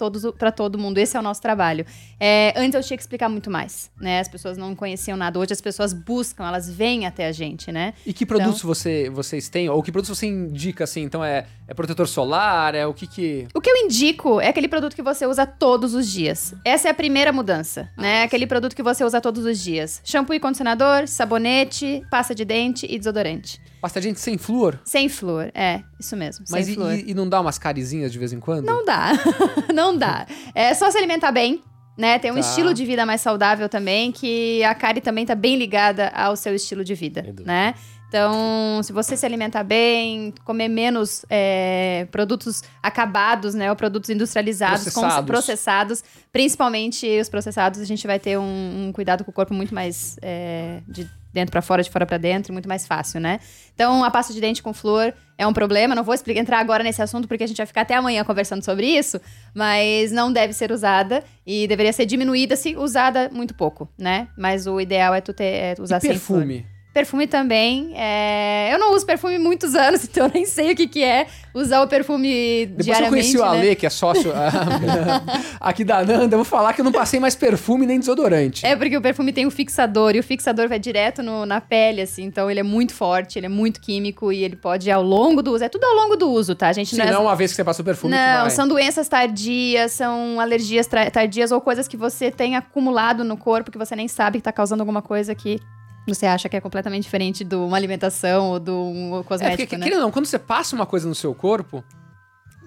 [0.53, 0.99] todo mundo.
[0.99, 1.85] Esse é o nosso trabalho.
[2.19, 4.21] É, antes eu tinha que explicar muito mais, né?
[4.21, 5.39] As pessoas não conheciam nada.
[5.39, 7.95] Hoje as pessoas buscam, elas vêm até a gente, né?
[8.07, 9.69] E que produtos você, vocês têm?
[9.69, 11.03] Ou que produtos você indica, assim?
[11.03, 12.75] Então é, é protetor solar?
[12.75, 13.49] É o que que...
[13.55, 16.55] O que eu indico é aquele produto que você usa todos os dias.
[16.65, 18.23] Essa é a primeira mudança, né?
[18.23, 20.01] Aquele produto que você usa todos os dias.
[20.05, 23.61] Shampoo e condicionador, sabonete, pasta de dente e desodorante.
[23.81, 24.79] Pasta de dente sem flúor?
[24.85, 26.95] Sem flúor, é, isso mesmo, Mas sem e, flúor.
[26.95, 28.67] e- e não dá umas carizinhas de vez em quando?
[28.67, 29.13] Não dá,
[29.75, 30.27] não dá.
[30.55, 31.63] É só se alimentar bem,
[31.97, 32.19] né?
[32.19, 32.41] Tem um Tá.
[32.41, 36.55] estilo de vida mais saudável também, que a cárie também tá bem ligada ao seu
[36.55, 37.45] estilo de vida, dúvida.
[37.45, 37.75] né?
[38.09, 43.71] Então, se você se alimentar bem, comer menos é, produtos acabados, né?
[43.71, 45.27] Ou produtos industrializados, Processados.
[45.27, 49.73] processados, principalmente os processados, a gente vai ter um, um cuidado com o corpo muito
[49.73, 53.39] mais é, de dentro pra fora, de fora pra dentro, muito mais fácil, né?
[53.75, 55.95] Então, a pasta de dente com flúor é um problema.
[55.95, 58.65] Não vou explicar, entrar agora nesse assunto, porque a gente vai ficar até amanhã conversando
[58.65, 59.21] sobre isso.
[59.55, 64.29] Mas não deve ser usada e deveria ser diminuída se usada muito pouco, né?
[64.37, 66.41] Mas o ideal é tu ter, é usar E sem flúor.
[66.43, 66.67] perfume?
[66.93, 67.93] Perfume também.
[67.97, 71.27] é, Eu não uso perfume muitos anos, então eu nem sei o que, que é
[71.55, 73.11] usar o perfume Depois que eu diariamente.
[73.11, 73.49] conheci o né?
[73.59, 75.23] Ale, que é sócio ah,
[75.61, 78.65] aqui da Nanda, eu vou falar que eu não passei mais perfume nem desodorante.
[78.67, 82.01] É porque o perfume tem o fixador e o fixador vai direto no- na pele,
[82.03, 82.25] assim.
[82.25, 85.53] Então ele é muito forte, ele é muito químico e ele pode, ao longo do
[85.53, 85.65] uso.
[85.65, 86.69] É tudo ao longo do uso, tá?
[86.69, 88.67] A gente Sim, não é- não uma vez que você passa o perfume Não, são
[88.67, 93.95] doenças tardias, são alergias tardias ou coisas que você tem acumulado no corpo que você
[93.97, 95.59] nem sabe que tá causando alguma coisa que
[96.07, 99.77] você acha que é completamente diferente de uma alimentação ou de um É, cosmético, porque,
[99.77, 99.85] né?
[99.85, 101.85] querendo não, quando você passa uma coisa no seu corpo,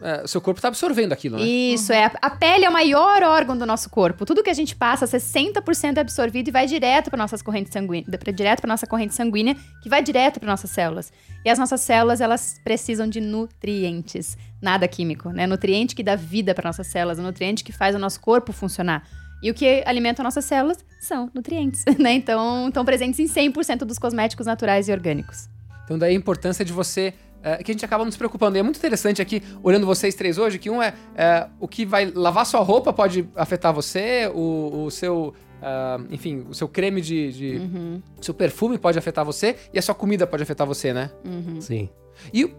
[0.04, 1.46] é, o seu corpo tá absorvendo aquilo, né?
[1.46, 2.12] Isso, é.
[2.22, 4.26] A pele é o maior órgão do nosso corpo.
[4.26, 8.06] Tudo que a gente passa, 60% é absorvido e vai direto para nossas correntes sanguíneas,
[8.36, 11.12] direto para nossa corrente sanguínea, que vai direto para nossas células.
[11.46, 15.48] E as nossas células, elas precisam de nutrientes, nada químico, né?
[15.48, 19.08] Nutriente que dá vida para nossas células, o nutriente que faz o nosso corpo funcionar.
[19.44, 22.14] E o que alimenta nossas células são nutrientes, né?
[22.14, 25.50] Então, estão presentes em 100% dos cosméticos naturais e orgânicos.
[25.84, 27.14] Então daí a importância de você.
[27.44, 28.56] é, que a gente acaba nos preocupando.
[28.58, 31.86] E é muito interessante aqui, olhando vocês três hoje, que um é, é, o que
[31.86, 35.34] vai lavar sua roupa pode afetar você, o, o seu.
[35.62, 37.34] ah, enfim, o seu creme de.
[37.34, 40.94] de- Uhum, o seu perfume pode afetar você e a sua comida pode afetar você,
[40.94, 41.12] né?
[41.26, 41.60] uhum.
[41.60, 41.90] Sim.
[42.34, 42.50] E,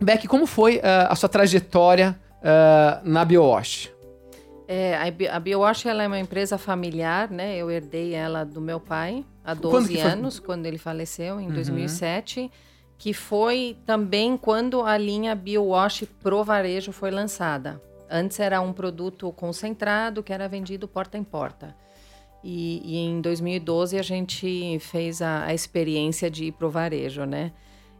[0.00, 3.92] Beck, como foi ah, a sua trajetória ah, na BioWash?
[4.74, 7.56] É, a Bi- a BioWash ela é uma empresa familiar, né?
[7.56, 10.10] Eu herdei ela do meu pai há Quando 12 que foi?
[10.10, 11.52] anos, quando ele faleceu, em Uhum.
[11.52, 12.50] 2007.
[12.96, 17.82] Que foi também quando a linha BioWash Pro Varejo foi lançada.
[18.08, 21.74] Antes era um produto concentrado que era vendido porta em porta.
[22.44, 27.52] E, e em 2012 a gente fez a, a experiência de ir pro varejo, né?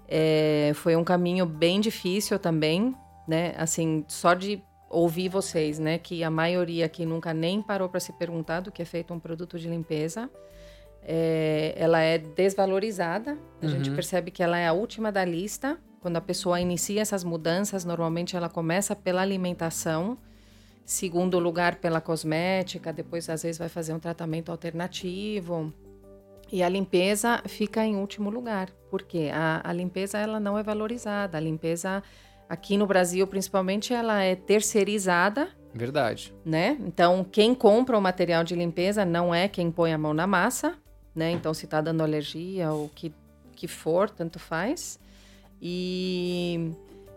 [0.09, 2.95] É, foi um caminho bem difícil também,
[3.27, 3.55] né?
[3.59, 5.98] Assim, só de ouvir vocês, né?
[5.98, 9.18] Que a maioria aqui nunca nem parou para se perguntar do que é feito um
[9.18, 10.31] produto de limpeza.
[11.02, 13.37] É, ela é desvalorizada.
[13.61, 13.96] A gente Uhum.
[13.96, 15.78] percebe que ela é a última da lista.
[16.00, 20.18] Quando a pessoa inicia essas mudanças, normalmente ela começa pela alimentação,
[20.85, 25.72] segundo lugar pela cosmética, depois às vezes vai fazer um tratamento alternativo.
[26.50, 31.38] E a limpeza fica em último lugar, porque a, a limpeza ela não é valorizada.
[31.38, 32.02] A limpeza
[32.48, 36.35] aqui no Brasil, principalmente, ela é terceirizada, Verdade.
[36.44, 36.76] né?
[36.81, 40.74] Então, quem compra o material de limpeza não é quem põe a mão na massa,
[41.14, 41.31] né?
[41.31, 43.12] Então, se tá dando alergia ou que,
[43.55, 44.98] que for, tanto faz.
[45.61, 46.72] E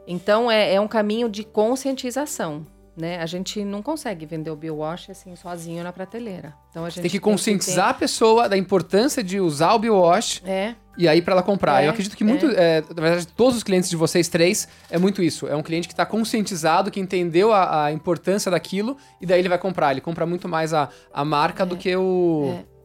[0.08, 3.20] então é, é um caminho de conscientização, né?
[3.20, 6.54] A gente não consegue vender o biowash assim sozinho na prateleira.
[6.70, 10.76] Então a gente Tem que conscientizar a pessoa da importância de usar o BioWash É,
[10.98, 11.84] e aí pra ela comprar.
[11.84, 14.98] É, Eu acredito que muito, é, na verdade, todos os clientes de vocês três é
[14.98, 15.46] muito isso.
[15.48, 19.50] É um cliente que tá conscientizado, que entendeu a, a importância daquilo e daí ele
[19.50, 19.92] vai comprar.
[19.92, 22.76] Ele compra muito mais a, a marca do que o é.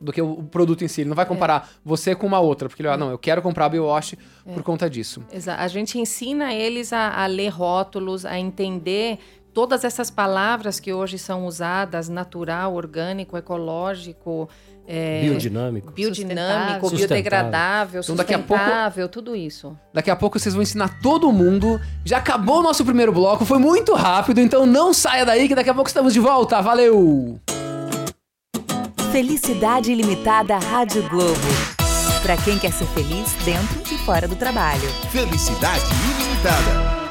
[0.00, 1.02] do que o produto em si.
[1.02, 2.90] Ele não vai comparar você com uma outra, porque ele É.
[2.90, 4.16] vai, não, eu quero comprar a BioWash
[4.52, 5.22] por conta disso.
[5.32, 9.20] Exa- A gente ensina eles a, a ler rótulos, a entender
[9.54, 14.48] todas essas palavras que hoje são usadas, natural, orgânico, ecológico,
[14.86, 15.92] é, Biodinâmico.
[15.92, 16.98] biodinâmico, Sustentável.
[16.98, 19.76] biodegradável, Então, daqui a pouco- sustentável, tudo isso.
[19.94, 21.80] Daqui a pouco vocês vão ensinar todo mundo.
[22.04, 25.70] Já acabou o nosso primeiro bloco, foi muito rápido, então não saia daí que daqui
[25.70, 26.60] a pouco estamos de volta.
[26.60, 27.38] Valeu!
[29.12, 31.38] Felicidade Ilimitada Rádio Globo.
[32.22, 34.88] Pra quem quer ser feliz dentro e fora do trabalho.
[35.10, 35.84] Felicidade
[36.16, 37.01] ilimitada.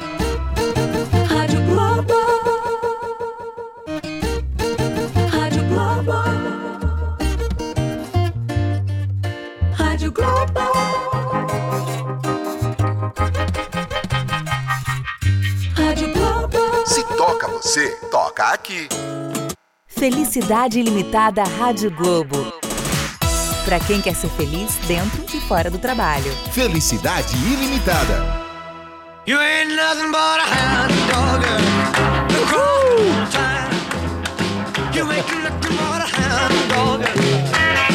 [18.31, 18.87] Você, toca aqui.
[19.87, 22.51] Felicidade Ilimitada Rádio Globo.
[23.65, 26.31] Pra quem quer ser feliz dentro e fora do trabalho.
[26.51, 28.41] Felicidade ilimitada.
[29.27, 31.41] You ain't nothing but a hound dog.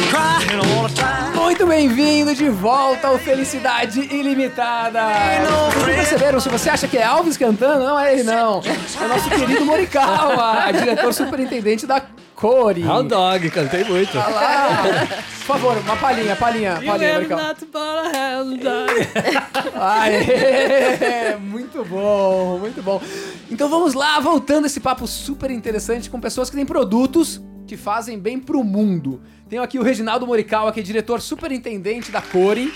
[0.09, 1.26] crying all the time.
[1.67, 5.01] Bem-vindo de volta ao Felicidade Ilimitada.
[5.73, 6.39] Vocês perceberam?
[6.39, 8.61] Se você acha que é Alves cantando, não é ele não.
[9.01, 12.01] É o nosso querido Morikawa, diretor superintendente da
[12.33, 12.83] Core.
[12.85, 14.17] Hound Dog, cantei muito.
[14.17, 14.83] Olha lá.
[15.07, 17.55] Por favor, uma palhinha, palhinha, palhinha, Morikawa.
[19.75, 23.01] Aê, muito bom, muito bom.
[23.51, 28.17] Então vamos lá, voltando esse papo super interessante com pessoas que têm produtos que fazem
[28.17, 29.21] bem pro mundo.
[29.49, 32.73] Tenho aqui o Reginaldo Morikawa, que é diretor superintendente da Core.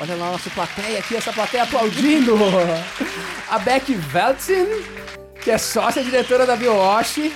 [0.00, 2.36] Olha lá a nossa plateia aqui, essa plateia aplaudindo.
[3.50, 4.66] A Beck Veltzin,
[5.42, 7.32] que é sócia diretora da BioWash.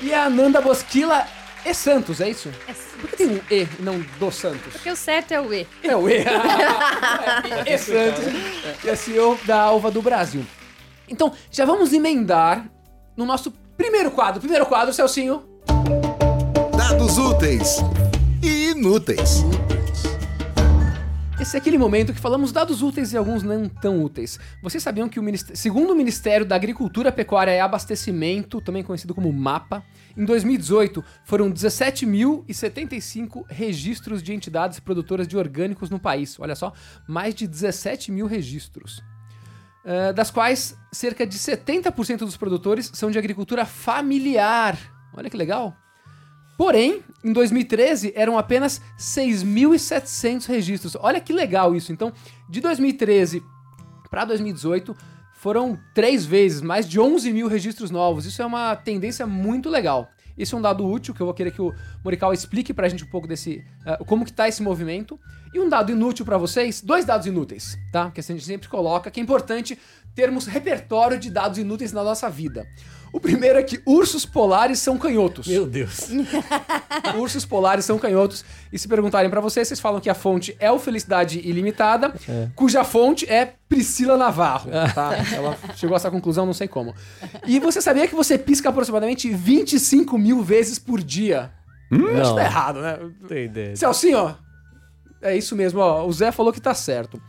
[0.00, 1.26] E a Ananda Bosquila
[1.64, 2.50] e Santos, é isso?
[2.66, 2.98] É sim.
[3.00, 4.72] Por que tem um E e não do Santos?
[4.72, 5.66] Porque o certo é o E.
[5.82, 6.24] É o E.
[7.66, 8.24] e Santos,
[8.80, 10.44] que é CEO da Alva do Brasil.
[11.08, 12.70] Então, já vamos emendar
[13.16, 14.40] no nosso primeiro quadro.
[14.40, 15.42] Primeiro quadro, Celcinho.
[16.76, 17.76] Dados úteis
[18.42, 19.42] e inúteis.
[21.40, 24.38] Esse é aquele momento que falamos dados úteis e alguns não tão úteis.
[24.62, 29.14] Vocês sabiam que, o Minist- segundo o Ministério da Agricultura, Pecuária e Abastecimento, também conhecido
[29.14, 29.82] como MAPA,
[30.14, 36.38] em 2018 foram 17.075 registros de entidades produtoras de orgânicos no país.
[36.38, 36.74] Olha só,
[37.08, 39.02] mais de 17 mil registros.
[39.84, 44.76] Eh, das quais cerca de 70% dos produtores são de agricultura familiar.
[45.14, 45.74] Olha que legal.
[46.58, 50.96] Porém, em 2013 eram apenas 6.700 registros.
[51.00, 51.92] Olha que legal isso.
[51.92, 52.12] Então,
[52.48, 53.42] de 2013
[54.10, 54.94] para 2018
[55.32, 58.26] foram três vezes, mais de 11 mil registros novos.
[58.26, 60.10] Isso é uma tendência muito legal.
[60.36, 63.04] Esse é um dado útil que eu vou querer que o Morikawa explique pra gente
[63.04, 65.18] um pouco desse ah, como que tá esse movimento.
[65.52, 68.10] E um dado inútil pra vocês, dois dados inúteis, tá?
[68.10, 69.76] Que a gente sempre coloca, que é importante
[70.14, 72.66] termos repertório de dados inúteis na nossa vida.
[73.12, 75.46] O primeiro é que ursos polares são canhotos.
[75.46, 76.08] Meu Deus.
[77.18, 78.44] Ursos polares são canhotos.
[78.72, 82.14] E se perguntarem pra vocês, vocês falam que a fonte é o Felicidade Ilimitada,
[82.54, 84.70] cuja fonte é Priscila Navarro.
[84.94, 85.12] Tá?
[85.34, 86.94] Ela chegou a essa conclusão, não sei como.
[87.46, 91.50] E você sabia que você pisca aproximadamente 25 mil vezes por dia?
[91.90, 92.98] Isso Não, tá errado, né?
[93.26, 93.74] tem ideia.
[93.76, 94.34] Celcinho, ó.
[95.22, 96.06] É isso mesmo, ó.
[96.06, 97.20] O Zé falou que tá certo.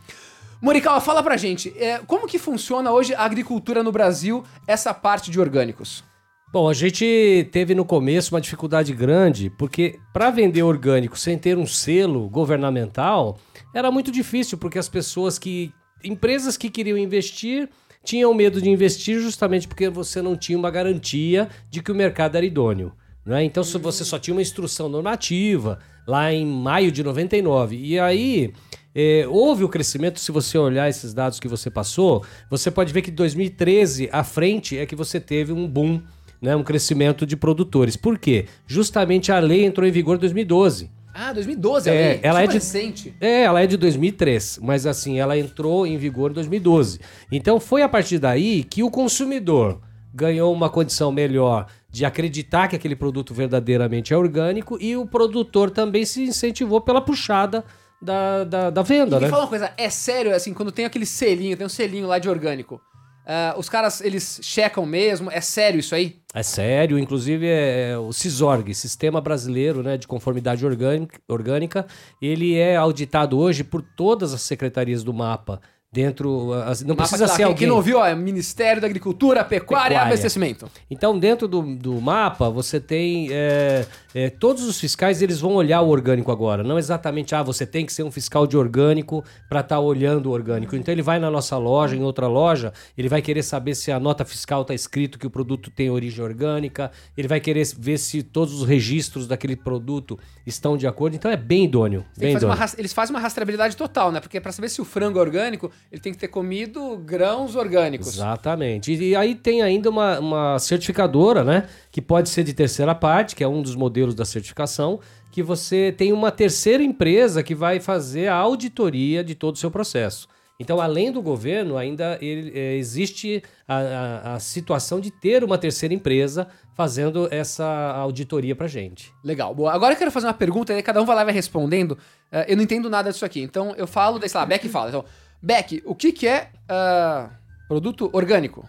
[0.62, 5.28] Morikawa, fala pra gente, é, como que funciona hoje a agricultura no Brasil, essa parte
[5.28, 6.04] de orgânicos?
[6.52, 11.58] Bom, a gente teve no começo uma dificuldade grande, porque para vender orgânico sem ter
[11.58, 13.40] um selo governamental
[13.74, 15.72] era muito difícil, porque as pessoas que.
[16.04, 17.68] empresas que queriam investir
[18.04, 22.36] tinham medo de investir justamente porque você não tinha uma garantia de que o mercado
[22.36, 22.92] era idôneo.
[23.26, 23.42] Né?
[23.42, 27.76] Então se você só tinha uma instrução normativa lá em maio de 99.
[27.76, 28.52] E aí
[28.94, 33.02] é, houve o crescimento, se você olhar esses dados que você passou, você pode ver
[33.02, 36.00] que de 2013 à frente é que você teve um boom,
[36.40, 37.96] né, um crescimento de produtores.
[37.96, 38.46] Por quê?
[38.66, 40.90] Justamente a lei entrou em vigor em 2012.
[41.14, 42.20] Ah, 2012, a É, lei.
[42.22, 43.14] ela é de- recente.
[43.20, 47.00] É, ela é de 2003, mas assim, ela entrou em vigor em 2012.
[47.30, 49.78] Então foi a partir daí que o consumidor
[50.14, 55.70] ganhou uma condição melhor de acreditar que aquele produto verdadeiramente é orgânico e o produtor
[55.70, 57.62] também se incentivou pela puxada
[58.02, 59.30] da, da, da venda, E me né?
[59.30, 62.28] fala uma coisa, é sério, assim, quando tem aquele selinho, tem um selinho lá de
[62.28, 62.80] orgânico,
[63.24, 65.30] ah, os caras, eles checam mesmo?
[65.30, 66.20] É sério isso aí?
[66.34, 71.86] É sério, inclusive é o CISORG, Sistema Brasileiro né, de Conformidade Orgânica, Orgânica,
[72.20, 75.60] ele é auditado hoje por todas as secretarias do MAPA.
[75.94, 77.58] Dentro, as- não precisa tá- ser quem- alguém.
[77.58, 79.98] Quem não ouviu, ó, é Ministério da Agricultura, Pecuária, e.
[79.98, 80.66] Abastecimento.
[80.90, 83.28] Então, dentro do, do mapa, você tem.
[83.30, 86.62] é, é, todos os fiscais eles vão olhar o orgânico agora.
[86.64, 90.32] Não exatamente, ah, você tem que ser um fiscal de orgânico para estar olhando o
[90.32, 90.74] orgânico.
[90.74, 94.00] Então, ele vai na nossa loja, em outra loja, ele vai querer saber se a
[94.00, 98.22] nota fiscal está escrito que o produto tem origem orgânica, ele vai querer ver se
[98.22, 101.16] todos os registros daquele produto estão de acordo.
[101.16, 102.02] Então, é bem idôneo.
[102.16, 102.56] Bem uma idôneo.
[102.56, 104.20] ras- eles fazem uma rastreabilidade total, né?
[104.20, 108.08] Porque pra saber se o frango é orgânico, ele tem que ter comido grãos orgânicos.
[108.14, 108.92] Exatamente.
[108.92, 111.66] E, e aí tem ainda uma, uma certificadora, né?
[111.90, 115.92] Que pode ser de terceira parte, que é um dos modelos da certificação, que você
[115.96, 120.28] tem uma terceira empresa que vai fazer a auditoria de todo o seu processo.
[120.60, 125.58] Então, além do governo, ainda ele- é, existe a, a- a situação de ter uma
[125.58, 127.64] terceira empresa fazendo essa
[127.96, 129.12] auditoria pra gente.
[129.24, 129.54] Legal.
[129.54, 129.72] Boa.
[129.72, 131.98] Agora eu quero fazer uma pergunta, aí cada um vai lá e vai respondendo.
[132.30, 133.40] Eh, eu não entendo nada disso aqui.
[133.42, 134.88] Então eu falo, daí sei lá, Beck fala.
[134.90, 135.04] Então,
[135.42, 137.30] Beck, o que, que é ah,
[137.66, 138.64] produto orgânico?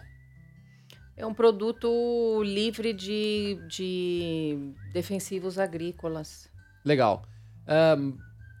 [1.16, 6.48] É um produto livre de, de defensivos agrícolas.
[6.84, 7.22] Legal.
[7.68, 8.14] Ahn,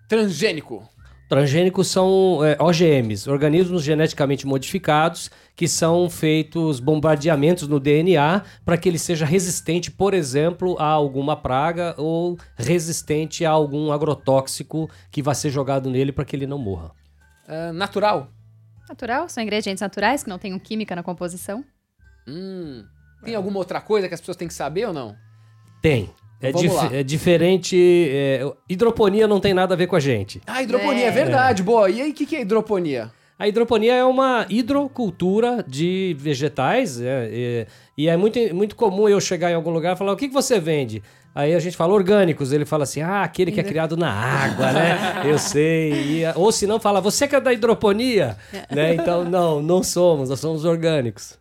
[0.08, 0.88] transgênico.
[1.28, 8.88] Transgênicos são é, OGMs, organismos geneticamente modificados, que são feitos bombardeamentos no DNA para que
[8.88, 15.34] ele seja resistente, por exemplo, a alguma praga ou resistente a algum agrotóxico que vai
[15.34, 16.92] ser jogado nele para que ele não morra.
[17.48, 18.28] Ah, natural?
[18.88, 21.64] Natural, são ingredientes naturais que não tenham química na composição.
[22.26, 22.84] Hum.
[23.24, 25.16] Tem alguma outra coisa que as pessoas têm que saber ou não?
[25.80, 26.10] Tem.
[26.40, 26.90] É, dif- lá.
[26.92, 27.76] é diferente.
[28.10, 30.42] é, hidroponia não tem nada a ver com a gente.
[30.46, 31.62] Ah, hidroponia, é, verdade.
[31.62, 31.88] Boa.
[31.88, 33.10] E aí, o que, que é hidroponia?
[33.38, 37.66] A hidroponia é uma hidrocultura de vegetais é, é,
[37.96, 40.34] e é muito, muito comum eu chegar em algum lugar e falar: o que, que
[40.34, 41.02] você vende?
[41.34, 44.72] Aí a gente fala orgânicos, ele fala assim: ah, aquele que é criado na água,
[44.72, 45.22] né?
[45.26, 46.22] Eu sei.
[46.22, 48.36] E, ou se não, fala: você que é da hidroponia?
[48.70, 48.94] né?
[48.94, 51.36] Então, não, não somos, nós somos orgânicos.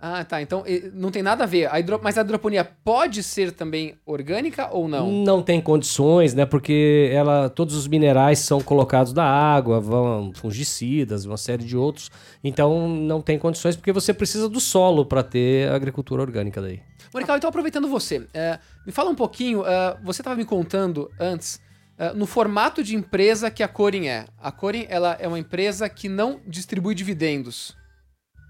[0.00, 0.42] Ah, tá.
[0.42, 1.72] Então não tem nada a ver.
[1.72, 1.98] A hidro...
[2.02, 5.10] Mas a hidroponia pode ser também orgânica ou não?
[5.10, 6.44] Não tem condições, né?
[6.44, 12.10] Porque ela, todos os minerais são colocados na água, vão fungicidas, uma série de outros.
[12.44, 16.80] Então não tem condições porque você precisa do solo para ter agricultura orgânica daí.
[17.12, 21.60] Morical, então aproveitando você, eh, me fala um pouquinho, eh, você estava me contando antes,
[21.98, 24.26] eh, no formato de empresa que a Corin é.
[24.38, 27.74] A Corin, ela é uma empresa que não distribui dividendos.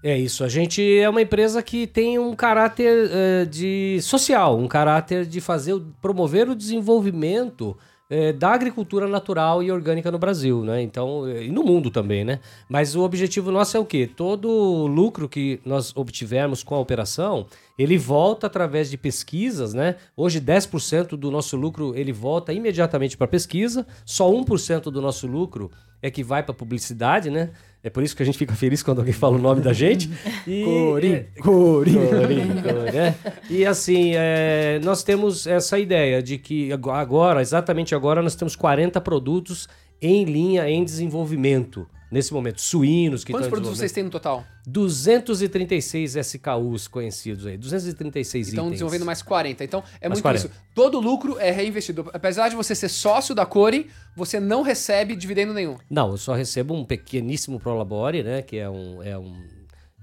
[0.07, 0.45] É isso.
[0.45, 5.41] A gente é uma empresa que tem um caráter eh, de social, um caráter de
[5.41, 7.77] fazer, promover o desenvolvimento
[8.09, 10.81] eh, da agricultura natural e orgânica no Brasil, né?
[10.81, 12.39] Então, eh, e no mundo também, né?
[12.69, 14.07] Mas o objetivo nosso é o quê?
[14.07, 17.45] Todo o lucro que nós obtivermos com a operação,
[17.77, 19.97] ele volta através de pesquisas, né?
[20.15, 25.69] Hoje 10% do nosso lucro ele volta imediatamente para pesquisa, só 1% do nosso lucro
[26.01, 27.51] é que vai para publicidade, né?
[27.87, 30.09] É por isso que a gente fica feliz quando alguém fala o nome da gente.
[30.45, 31.93] E, Corin, é, Corin.
[31.93, 33.15] Corin, Corin, né?
[33.49, 38.57] E assim, é, nós temos essa ideia de que ago- agora, exatamente agora, nós temos
[38.57, 39.69] 40 produtos
[40.01, 41.87] em linha, em desenvolvimento.
[42.09, 44.45] Nesse momento, suínos que Quantos estão produtos vocês têm no total?
[44.65, 48.71] 236 SKUs conhecidos aí, 236 Estão itens.
[48.73, 49.63] desenvolvendo mais 40.
[49.63, 50.45] Então, é Mais muito 40.
[50.47, 50.55] isso.
[50.73, 52.09] Todo lucro é reinvestido.
[52.13, 55.77] Apesar de você ser sócio da Corin, você não recebe dividendo nenhum.
[55.89, 58.41] Não, eu só recebo um pequeníssimo Prolabore, né?
[58.41, 59.35] Que é um, é um,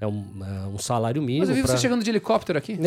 [0.04, 1.40] é um, é um salário mínimo.
[1.40, 2.78] Mas eu vi pra- você chegando de helicóptero aqui.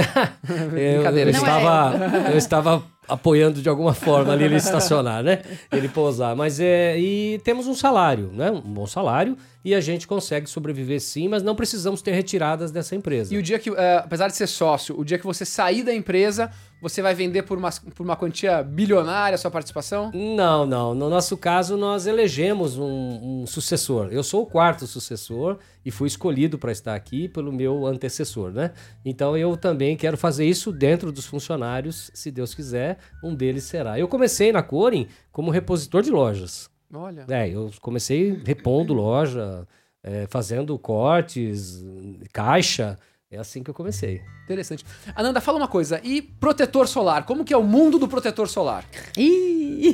[0.47, 1.43] Eu, Brincadeira, eu gente.
[1.43, 1.95] estava,
[2.31, 5.41] eu estava apoiando de alguma forma ali ele estacionar, né?
[5.71, 6.35] Ele pousar.
[6.35, 6.97] Mas é.
[6.99, 8.51] E temos um salário, né?
[8.51, 9.37] Um bom salário.
[9.67, 13.35] E a gente consegue sobreviver sim, mas não precisamos ter retiradas dessa empresa.
[13.35, 15.93] E o dia que, eh, apesar de ser sócio, o dia que você sair da
[15.93, 16.49] empresa,
[16.81, 20.09] você vai vender por uma, por uma quantia bilionária a sua participação?
[20.13, 20.95] Não, não.
[20.95, 24.07] No nosso caso, nós elegemos um, um sucessor.
[24.09, 28.71] Eu sou o quarto sucessor e fui escolhido para estar aqui pelo meu antecessor, né?
[29.03, 33.99] Então eu também quero fazer isso dentro dos funcionários, se Deus quiser, um deles será.
[33.99, 36.69] Eu comecei na Corin como repositor de lojas.
[36.93, 37.25] Olha.
[37.29, 39.67] É, eu comecei repondo loja,
[40.03, 41.83] é, fazendo cortes,
[42.31, 42.97] caixa.
[43.29, 44.21] É assim que eu comecei.
[44.45, 44.85] Interessante.
[45.13, 45.99] Ananda, fala uma coisa.
[46.01, 47.25] E protetor solar?
[47.25, 48.85] Como que é o mundo do protetor solar?
[49.17, 49.93] Ih!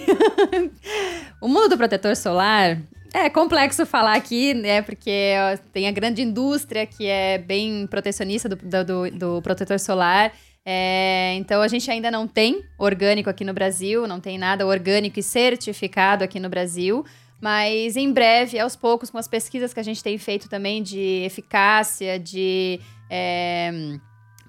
[1.42, 2.80] o mundo do protetor solar
[3.12, 4.84] é complexo falar aqui, né?
[4.84, 9.80] Porque ó, tem a grande indústria que é bem protecionista do, do, do- do protetor
[9.80, 10.32] solar.
[10.66, 15.20] É, então a gente ainda não tem orgânico aqui no Brasil, não tem nada orgânico
[15.20, 17.06] e certificado aqui no Brasil.
[17.42, 21.24] Mas em breve, aos poucos, com as pesquisas que a gente tem feito também de
[21.26, 24.00] eficácia, de é,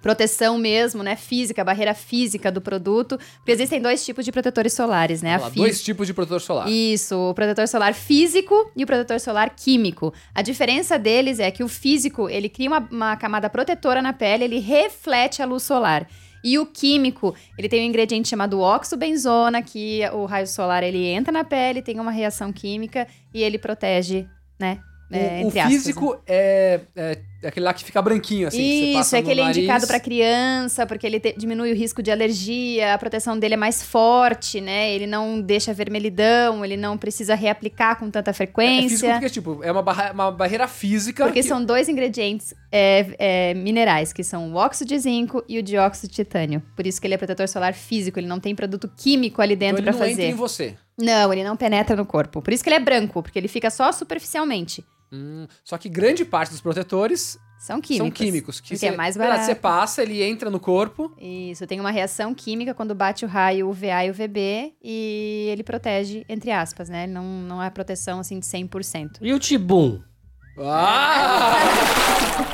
[0.05, 1.17] proteção mesmo, né?
[1.17, 3.19] Física, barreira física do produto.
[3.37, 5.39] Porque existem dois tipos de protetores solares, né?
[5.39, 6.69] Lá, dois tipos de protetor solar.
[6.71, 10.13] Isso, o protetor solar físico e o protetor solar químico.
[10.35, 14.45] A diferença deles é que o físico, ele cria uma, uma camada protetora na pele,
[14.45, 16.07] ele reflete a luz solar.
[16.45, 21.33] E o químico, ele tem um ingrediente chamado oxobenzona, que o raio solar ele entra
[21.33, 24.27] na pele, tem uma reação química e ele protege,
[24.61, 24.81] né?
[25.11, 25.71] O- é, o, aspas, né?
[25.71, 28.59] físico é, é aquele lá que fica branquinho, assim.
[28.59, 29.59] que você Isso, é que ele é nariz.
[29.59, 33.57] indicado para criança, porque ele te- diminui o risco de alergia, a proteção dele é
[33.57, 34.93] mais forte, né?
[34.93, 39.11] Ele não deixa vermelhidão, ele não precisa reaplicar com tanta É físico frequência.
[39.13, 41.25] porque, tipo, é uma, barra- uma barreira física.
[41.25, 45.59] porque que- são dois ingredientes é, é, minerais, que são o óxido de zinco e
[45.59, 46.63] o dióxido de titânio.
[46.77, 49.69] Por isso que ele é protetor solar físico, ele não tem produto químico ali então
[49.69, 50.31] dentro ele para não entra fazer.
[50.31, 50.75] em você.
[50.99, 52.41] Não, ele não penetra no corpo.
[52.41, 54.85] Por isso que ele é branco, porque ele fica só superficialmente.
[55.15, 57.97] Hum, só que grande parte dos protetores São químicos.
[57.99, 58.61] são químicos.
[58.61, 59.47] Que é você- mais verdade, barato.
[59.47, 61.15] Você passa, ele entra no corpo.
[61.21, 66.25] Isso, tem uma reação química quando bate o raio UVA e UVB e ele protege,
[66.29, 67.07] entre aspas, né?
[67.07, 69.19] Não, não é proteção assim de 100%.
[69.23, 70.01] E o Tibum?
[70.59, 71.57] Ah!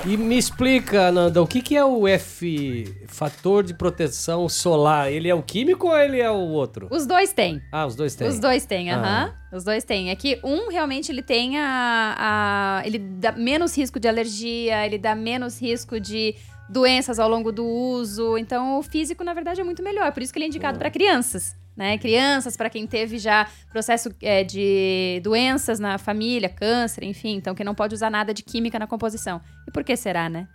[0.06, 5.12] E me explica, Nanda, o que, que é o F, fator de proteção solar?
[5.12, 6.88] Ele é o químico ou ele é o outro?
[6.90, 7.60] Os dois têm.
[7.70, 8.26] Ah, os dois têm.
[8.28, 8.96] Os dois têm, Ah.
[8.96, 9.34] aham.
[9.56, 10.10] Os dois têm.
[10.10, 14.96] É que um realmente ele tem a, a- Ele dá menos risco de alergia, ele
[14.98, 16.34] dá menos risco de
[16.70, 18.38] doenças ao longo do uso.
[18.38, 20.10] Então, o físico, na verdade, é muito melhor.
[20.12, 21.54] Por isso que ele é indicado para crianças.
[21.80, 21.96] Né?
[21.96, 27.36] Crianças, para quem teve já processo é, de doenças na família, câncer, enfim.
[27.36, 29.40] Então, que não pode usar nada de química na composição.
[29.66, 30.46] E por que será, né?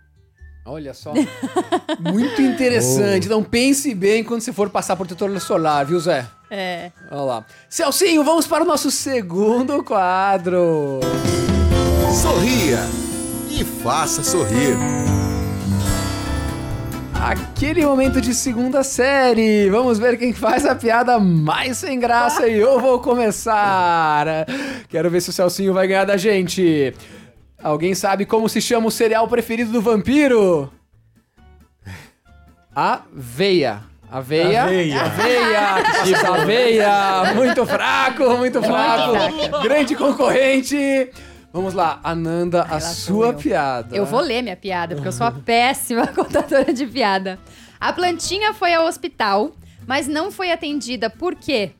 [0.64, 1.12] Olha só.
[1.98, 3.26] Muito interessante.
[3.26, 6.24] Então pense bem quando você for passar protetor solar, viu, Zé?
[6.48, 6.92] É.
[7.10, 7.46] Olha lá.
[7.68, 11.00] Celcinho, vamos para o nosso segundo quadro.
[12.22, 12.78] Sorria
[13.50, 14.76] e faça sorrir.
[17.26, 19.68] Aquele momento de segunda série.
[19.68, 24.46] Vamos ver quem faz a piada mais sem graça e eu vou começar.
[24.88, 26.94] Quero ver se o Celcinho vai ganhar da gente.
[27.60, 30.70] Alguém sabe como se chama o cereal preferido do vampiro?
[32.72, 33.82] Aveia.
[34.08, 34.62] Aveia.
[34.62, 35.00] Aveia.
[35.00, 35.62] Aveia.
[35.82, 37.34] Passa aveia.
[37.34, 39.62] Muito fraco, muito fraco.
[39.64, 41.10] Grande concorrente.
[41.56, 43.34] Vamos lá, Ananda, a sua eu.
[43.34, 43.96] piada.
[43.96, 47.38] Eu vou ler minha piada, porque eu sou uma péssima contadora de piada.
[47.80, 49.52] A plantinha foi ao hospital,
[49.86, 51.08] mas não foi atendida.
[51.08, 51.72] Por quê?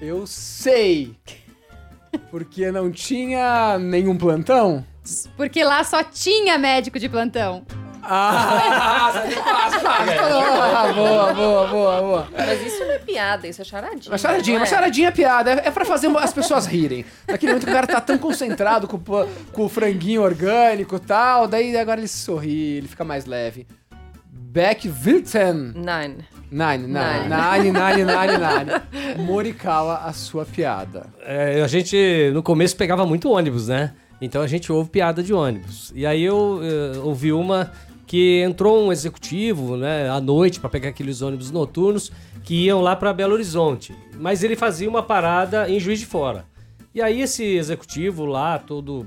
[0.00, 1.16] Eu sei.
[2.30, 4.86] Porque não tinha nenhum plantão?
[5.36, 7.66] Porque lá só tinha médico de plantão.
[8.02, 9.12] Ah,
[9.84, 12.28] ah, boa, boa, boa, boa.
[12.36, 14.10] Mas isso não é piada, isso é charadinha.
[14.12, 14.68] Uma charadinha, uma é?
[14.68, 15.50] charadinha é piada.
[15.52, 17.04] É é pra fazer as pessoas rirem.
[17.26, 21.46] Naquele momento que o cara tá tão concentrado com, com o franguinho orgânico e tal,
[21.48, 23.66] daí agora ele sorri, ele fica mais leve.
[24.30, 25.72] Beck Wilton.
[25.76, 26.24] Nine.
[26.50, 27.70] Nine, nine, Nine.
[27.70, 29.24] nine, nine, nine.
[29.24, 31.06] Morikawa, a sua piada.
[31.20, 33.92] É, a gente, no começo, pegava muito ônibus, né?
[34.20, 35.92] Então a gente ouve piada de ônibus.
[35.94, 37.72] E aí eu eh, ouvi uma
[38.10, 42.10] que entrou um executivo, né, à noite para pegar aqueles ônibus noturnos
[42.42, 43.94] que iam lá para Belo Horizonte.
[44.18, 46.44] Mas ele fazia uma parada em Juiz de Fora.
[46.92, 49.06] E aí esse executivo lá, todo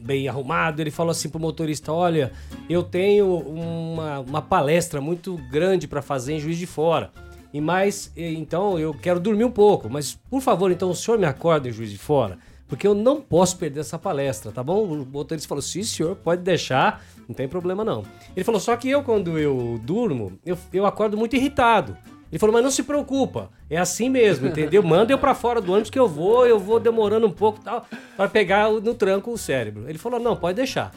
[0.00, 2.32] bem arrumado, ele falou assim pro motorista: "Olha,
[2.70, 7.10] eu tenho uma, uma palestra muito grande para fazer em Juiz de Fora.
[7.52, 11.26] E mais, então eu quero dormir um pouco, mas por favor, então o senhor me
[11.26, 12.38] acorda em Juiz de Fora,
[12.68, 14.84] porque eu não posso perder essa palestra, tá bom?
[14.84, 18.04] O motorista falou: "Sim, senhor, pode deixar, não tem problema não".
[18.36, 21.96] Ele falou: "Só que eu quando eu durmo, eu, eu acordo muito irritado".
[22.30, 24.82] Ele falou: "Mas não se preocupa, é assim mesmo, entendeu?
[24.82, 27.86] Manda eu pra fora do ônibus que eu vou, eu vou demorando um pouco, tal,
[28.16, 29.88] para pegar no tranco o cérebro".
[29.88, 30.92] Ele falou: "Não, pode deixar".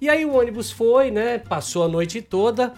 [0.00, 1.36] E aí o ônibus foi, né?
[1.36, 2.72] Passou a noite toda,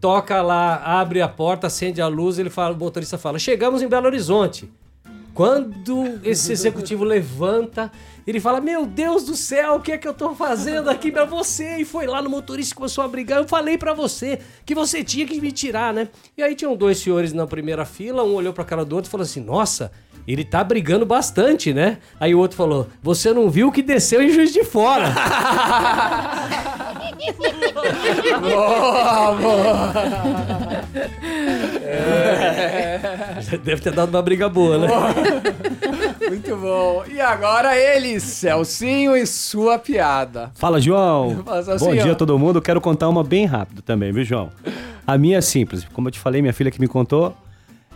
[0.00, 3.88] toca lá, abre a porta, acende a luz, ele fala, o motorista fala: "Chegamos em
[3.88, 4.72] Belo Horizonte".
[5.34, 7.90] Quando esse executivo levanta,
[8.26, 11.24] ele fala: Meu Deus do céu, o que é que eu tô fazendo aqui pra
[11.24, 11.78] você?
[11.78, 13.38] E foi lá no motorista e começou a brigar.
[13.38, 16.08] Eu falei pra você que você tinha que me tirar, né?
[16.36, 19.10] E aí tinham dois senhores na primeira fila, um olhou pra cara do outro e
[19.10, 19.90] falou assim: Nossa,
[20.28, 21.98] ele tá brigando bastante, né?
[22.20, 25.12] Aí o outro falou: Você não viu o que desceu em juiz de fora?
[28.40, 29.92] Boa, boa.
[33.64, 34.88] Deve ter dado uma briga boa, né?
[36.28, 37.04] Muito bom.
[37.10, 40.50] E agora ele, Celcinho e sua piada.
[40.54, 41.42] Fala, João.
[41.44, 41.90] Fala, Celcinho.
[41.96, 42.60] Bom dia a todo mundo.
[42.62, 44.50] Quero contar uma bem rápido também, viu, João?
[45.06, 45.84] A minha é simples.
[45.92, 47.34] Como eu te falei, minha filha que me contou,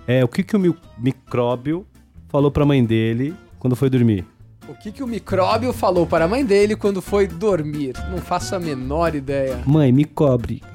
[0.07, 1.87] é o que, que o mi- micróbio
[2.29, 4.25] falou pra mãe dele quando foi dormir.
[4.69, 7.95] O que, que o micróbio falou para a mãe dele quando foi dormir?
[8.11, 9.61] Não faço a menor ideia.
[9.65, 10.61] Mãe, me cobre.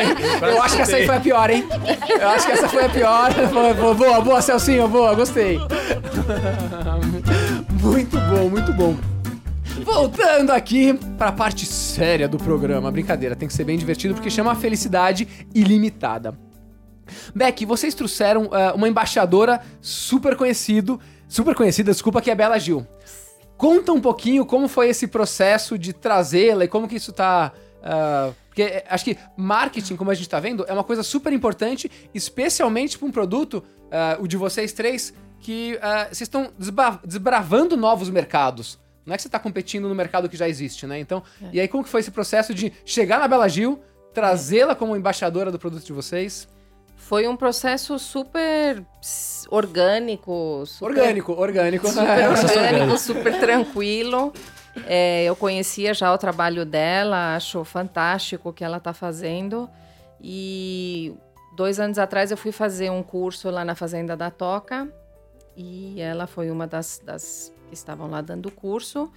[0.00, 0.08] Hein?
[0.42, 1.66] Eu acho que essa aí foi a pior, hein?
[2.08, 3.30] Eu acho que essa foi a pior.
[3.74, 5.58] Boa, boa, boa, Celcinho, boa, gostei.
[7.80, 8.96] Muito bom, muito bom.
[9.84, 12.90] Voltando aqui para a parte séria do programa.
[12.90, 16.38] Brincadeira, tem que ser bem divertido porque chama Felicidade Ilimitada.
[17.34, 22.86] Beck, vocês trouxeram ah, uma embaixadora super conhecido, super conhecida, desculpa, que é Bela Gil.
[23.56, 27.52] Conta um pouquinho como foi esse processo de trazê-la e como que isso tá.
[27.82, 31.32] ah, porque eh, acho que marketing, como a gente tá vendo, é uma coisa super
[31.32, 36.52] importante, especialmente para um produto, ah, o de vocês três, que ah, vocês estão
[37.02, 38.78] desbravando novos mercados.
[39.06, 41.00] Não é que você tá competindo no mercado que já existe, né?
[41.00, 43.80] Então, e aí como que foi esse processo de chegar na Bela Gil,
[44.12, 46.46] trazê-la como embaixadora do produto de vocês?
[46.94, 48.84] Foi um processo super
[49.48, 50.62] orgânico.
[50.66, 51.88] Super, Orgânico, orgânico.
[51.88, 54.32] Super orgânico, super tranquilo.
[54.86, 59.68] É, eu conhecia já o trabalho dela, acho fantástico o que ela está fazendo.
[60.20, 61.14] E
[61.56, 64.88] dois anos atrás eu fui fazer um curso lá na Fazenda da Toca.
[65.56, 69.10] E ela foi uma das, das que estavam lá dando o curso.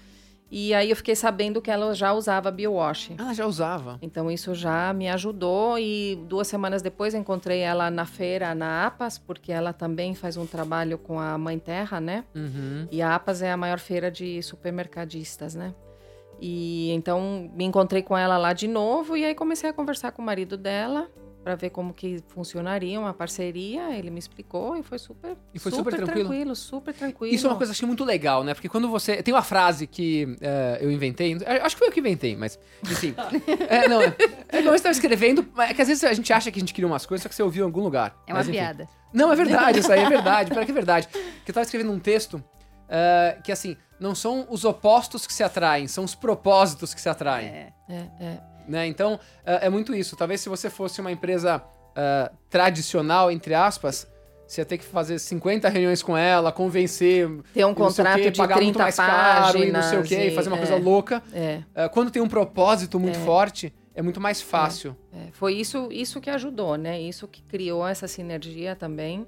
[0.52, 3.12] E aí eu fiquei sabendo que ela já usava biowash.
[3.18, 3.98] Ah, já usava.
[4.02, 9.18] Então isso já me ajudou e duas semanas depois encontrei ela na feira na APAS,
[9.18, 12.24] porque ela também faz um trabalho com a Mãe Terra, né?
[12.36, 12.88] Uhum.
[12.92, 15.74] E a APAS é a maior feira de supermercadistas, né?
[16.40, 20.22] E então me encontrei com ela lá de novo e aí comecei a conversar com
[20.22, 21.10] o marido dela
[21.46, 23.96] para ver como que funcionaria uma parceria.
[23.96, 26.56] Ele me explicou e foi super E foi super tranquilo?
[26.56, 27.36] super tranquilo.
[27.36, 28.56] Isso é uma coisa que eu achei muito legal, né?
[28.56, 29.22] Porque quando você.
[29.22, 31.38] Tem uma frase que eh, eu inventei.
[31.62, 32.58] Acho que foi eu que inventei, mas.
[32.84, 33.14] Enfim.
[33.70, 34.02] é, não.
[34.02, 34.16] É,
[34.50, 35.48] é você estava escrevendo.
[35.60, 37.36] É que às vezes a gente acha que a gente cria umas coisas, só que
[37.36, 38.18] você ouviu em algum lugar.
[38.26, 38.90] É uma Mas, piada.
[39.14, 40.50] Não, é verdade, isso aí é verdade.
[40.50, 41.08] Pior que é verdade.
[41.08, 42.44] Que eu tava escrevendo um texto
[42.90, 47.08] eh, que, assim, não são os opostos que se atraem, são os propósitos que se
[47.08, 47.50] atraem.
[47.50, 47.74] É.
[47.88, 48.55] É, é.
[48.68, 48.88] Né?
[48.88, 50.16] Então, é, é muito isso.
[50.16, 51.62] Talvez se você fosse uma empresa
[51.96, 54.08] ah, tradicional, entre aspas,
[54.46, 57.30] você ia ter que fazer 50 reuniões com ela, convencer.
[57.54, 60.08] Ter um contrato quê, de pagar muito 30 mais caro e não sei o páginas
[60.08, 60.60] quê, e fazer uma é.
[60.60, 61.24] coisa louca.
[61.34, 61.62] É.
[61.74, 64.96] Ah, quando tem um propósito muito forte, é muito mais fácil.
[65.14, 67.00] É, foi isso, isso que ajudou, né?
[67.02, 69.26] Isso que criou essa sinergia também.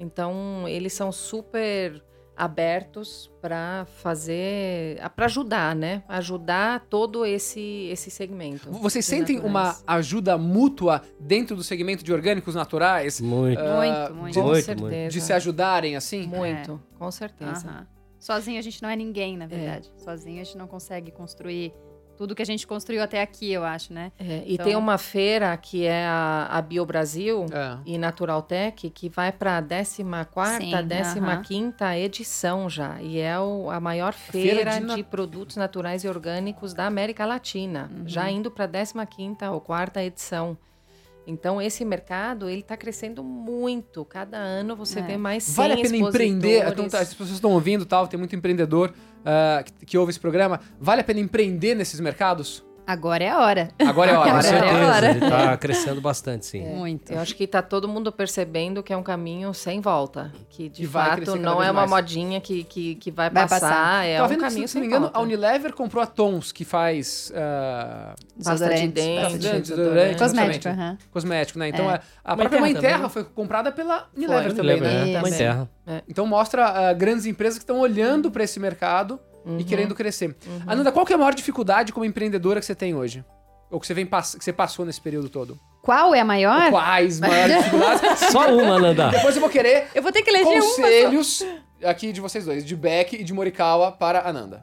[0.00, 2.02] Então, eles são super
[2.38, 6.02] abertos para fazer, para ajudar, né?
[6.08, 8.70] Ajudar todo esse esse segmento.
[8.70, 9.84] Vocês sentem uma naturais.
[9.86, 13.20] ajuda mútua dentro do segmento de orgânicos naturais?
[13.20, 13.60] Muito.
[13.60, 13.76] Ah,
[14.10, 14.34] Muito, muito.
[14.34, 15.08] de- com muito, certeza.
[15.10, 16.26] De se ajudarem, assim?
[16.26, 17.66] muito, com certeza.
[17.68, 17.86] Aham.
[18.20, 19.90] Sozinho a gente não é ninguém, na verdade.
[19.96, 21.72] Sozinho a gente não consegue construir
[22.18, 24.10] tudo que a gente construiu até aqui, eu acho, né?
[24.18, 27.78] É, e Então- tem uma feira que é a, a Bio Brasil É.
[27.86, 33.00] e Naturaltech que vai para a 14 Sim, 15 edição já.
[33.00, 36.86] E é o- a maior feira feira, de de, na- produtos naturais e orgânicos da
[36.86, 37.88] América Latina.
[37.94, 38.02] Uhum.
[38.08, 38.66] Já indo para a
[39.06, 40.58] 15 ou quarta edição.
[41.30, 44.02] Então, esse mercado, ele está crescendo muito.
[44.02, 45.02] Cada ano você É.
[45.02, 46.66] vê mais 100 Vale a pena empreender?
[46.66, 48.94] Então, tá, as pessoas estão ouvindo tal, tem muito empreendedor
[49.26, 50.58] ah, que, que ouve esse programa.
[50.80, 52.64] Vale a pena empreender nesses mercados?
[52.88, 53.68] Agora é a hora.
[53.86, 54.30] Agora é a hora.
[54.32, 55.10] Com é certeza, hora.
[55.10, 56.62] ele tá crescendo bastante, sim.
[56.62, 57.12] Muito.
[57.12, 60.32] Eu acho que tá todo mundo percebendo que é um caminho sem volta.
[60.48, 61.90] Que de fato não é uma mais.
[61.90, 64.06] modinha que, que, que vai, Vai passar, passar.
[64.06, 65.18] é Tava um vendo que, caminho se não me sem engano, volta.
[65.18, 70.16] a Unilever comprou a Tons, que faz ah, Pasta de dente.
[70.18, 70.98] Cosmético, aham.
[71.12, 71.68] cosmético, né?
[71.68, 72.00] Então É.
[72.24, 73.10] a, a Mãe própria Mãe Terra também.
[73.10, 75.20] foi comprada pela Unilever Foi, também, né?
[75.20, 75.68] Mãe Terra.
[76.08, 79.58] Então mostra ah, grandes empresas que estão olhando para esse mercado Uhum.
[79.58, 80.36] e querendo crescer.
[80.66, 83.24] Ananda, qual que é a maior dificuldade como empreendedora que você tem hoje?
[83.70, 85.58] Ou que você, vem pass- que você passou nesse período todo?
[85.82, 86.64] Qual é a maior?
[86.66, 88.18] Ou quais maiores dificuldades?
[88.30, 89.08] Só uma, Nanda.
[89.10, 90.44] Depois eu vou querer Eu vou ter que só.
[90.50, 91.46] conselhos
[91.84, 94.62] aqui de vocês dois, de Beck e de Morikawa para Ananda.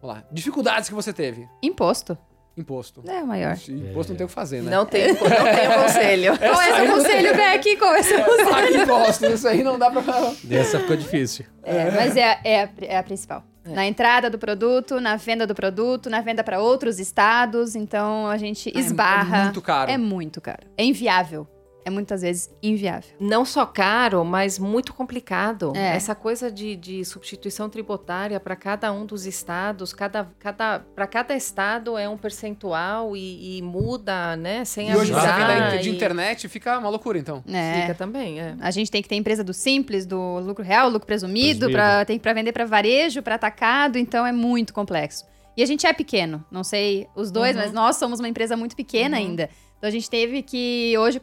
[0.00, 0.24] Vamos lá.
[0.32, 1.46] Dificuldades que você teve.
[1.62, 2.16] Imposto.
[2.56, 3.02] Imposto.
[3.08, 3.56] É o maior.
[3.68, 4.70] Imposto não tem o que fazer, né?
[4.70, 5.28] Não tem, não tem
[5.82, 6.38] conselho.
[6.38, 7.76] Qual é seu conselho, Beck?
[7.76, 8.50] Qual é seu conselho?
[8.50, 10.02] Pague imposto, isso aí não dá pra...
[10.50, 11.44] Essa ficou difícil.
[11.62, 13.44] É, mas é, é, a, é a principal.
[13.64, 17.74] Na entrada do produto, na venda do produto, na venda para outros estados.
[17.74, 19.44] Então a gente é esbarra.
[19.44, 19.90] muito caro.
[19.90, 20.66] É muito caro.
[20.76, 21.46] É inviável.
[21.90, 23.10] É muitas vezes inviável.
[23.18, 25.72] Não só caro, mas muito complicado.
[25.74, 25.96] É.
[25.96, 31.34] Essa coisa de, de substituição tributária para cada um dos estados, cada, cada, para cada
[31.34, 34.64] estado é um percentual e, e muda, né?
[34.64, 35.36] Sem E hoje avisar.
[35.36, 37.42] vê da- de internet, fica uma loucura, então.
[37.46, 37.82] É.
[37.82, 38.54] Fica também, é.
[38.60, 41.72] A gente tem que ter empresa do simples, do lucro real, lucro presumido, Presumido.
[41.72, 45.24] pra, tem para vender para varejo, para atacado, então é muito complexo.
[45.56, 47.62] E a gente é pequeno, não sei os dois, Uhum.
[47.62, 49.50] mas nós somos uma empresa muito pequena ainda.
[49.80, 51.18] Então a gente teve que hoje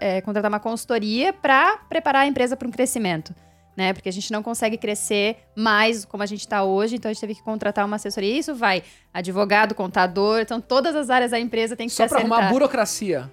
[0.00, 3.34] é, contratar uma consultoria para preparar a empresa para um crescimento.
[3.76, 3.92] Né?
[3.92, 7.20] Porque a gente não consegue crescer mais como a gente está hoje, então a gente
[7.20, 8.32] teve que contratar uma assessoria.
[8.32, 12.08] E isso vai advogado, contador, então todas as áreas da empresa tem que Só se
[12.08, 12.52] pra arrumar acertar.
[12.52, 13.30] burocracia.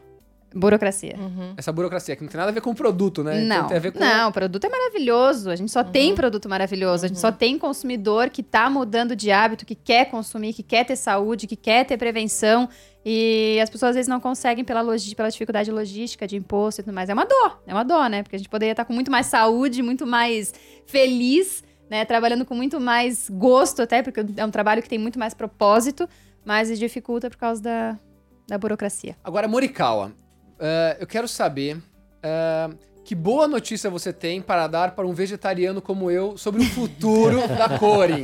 [0.55, 1.15] Burocracia.
[1.17, 1.53] Uhum.
[1.55, 3.41] Essa burocracia, que não tem nada a ver com o produto, né?
[3.41, 3.99] Não, tem a ver com...
[3.99, 5.49] não, o produto é maravilhoso.
[5.49, 7.05] A gente só tem produto maravilhoso.
[7.05, 10.85] A gente só tem consumidor que tá mudando de hábito, que quer consumir, que quer
[10.85, 12.69] ter saúde, que quer ter prevenção.
[13.05, 14.81] E as pessoas às vezes não conseguem pela,
[15.15, 17.09] pela dificuldade logística de imposto e tudo mais.
[17.09, 18.23] É uma dor, é uma dor, né?
[18.23, 20.53] Porque a gente poderia estar com muito mais saúde, muito mais
[20.85, 22.05] feliz, né?
[22.05, 26.07] Trabalhando com muito mais gosto até, porque é um trabalho que tem muito mais propósito,
[26.45, 27.99] mas dificulta por causa da,
[28.47, 29.17] da burocracia.
[29.23, 30.13] Agora, Morikawa,
[30.59, 31.77] eh, eu quero saber
[32.21, 32.69] eh,
[33.03, 37.45] que boa notícia você tem para dar para um vegetariano como eu sobre o futuro
[37.57, 38.23] da Corin.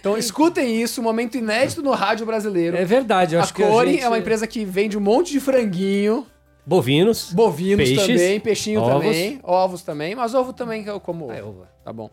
[0.00, 2.76] Então, escutem isso, um momento inédito no rádio brasileiro.
[2.76, 5.00] É verdade, eu a acho que a Corin gente- é uma empresa que vende um
[5.00, 6.26] monte de franguinho,
[6.66, 7.32] Bovinos.
[7.32, 8.92] bovinos Peixes, também, peixinho ovos.
[9.04, 11.30] também, ovos também, mas ovo também eu como.
[11.30, 11.60] Ah, ovo.
[11.62, 12.10] eu- Tá bom.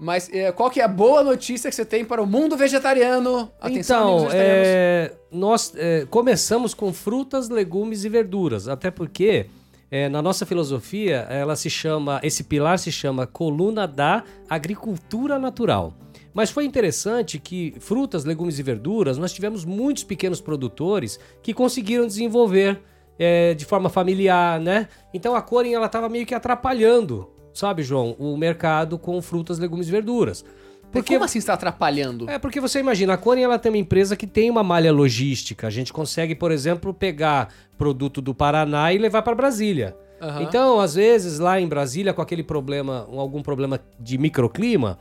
[0.00, 3.50] Mas eh, qual que é a boa notícia que você tem para o mundo vegetariano?
[3.60, 9.46] Atenção, então, é, nós é, começamos com frutas, legumes e verduras, até porque
[9.90, 15.94] é, na nossa filosofia ela se chama, esse pilar se chama coluna da agricultura natural.
[16.34, 22.06] Mas foi interessante que frutas, legumes e verduras, nós tivemos muitos pequenos produtores que conseguiram
[22.06, 22.80] desenvolver
[23.18, 24.88] é, de forma familiar, né?
[25.12, 29.88] Então a Corin ela estava meio que atrapalhando, sabe, João, o mercado com frutas, legumes
[29.88, 30.44] e verduras.
[30.90, 32.28] Porque como assim está atrapalhando?
[32.30, 35.66] É porque você imagina, a Corin ela tem uma empresa que tem uma malha logística.
[35.66, 39.96] A gente consegue, por exemplo, pegar produto do Paraná e levar para Brasília.
[40.20, 40.42] Aham.
[40.42, 44.98] Então, às vezes, lá em Brasília, com aquele problema, algum problema de microclima,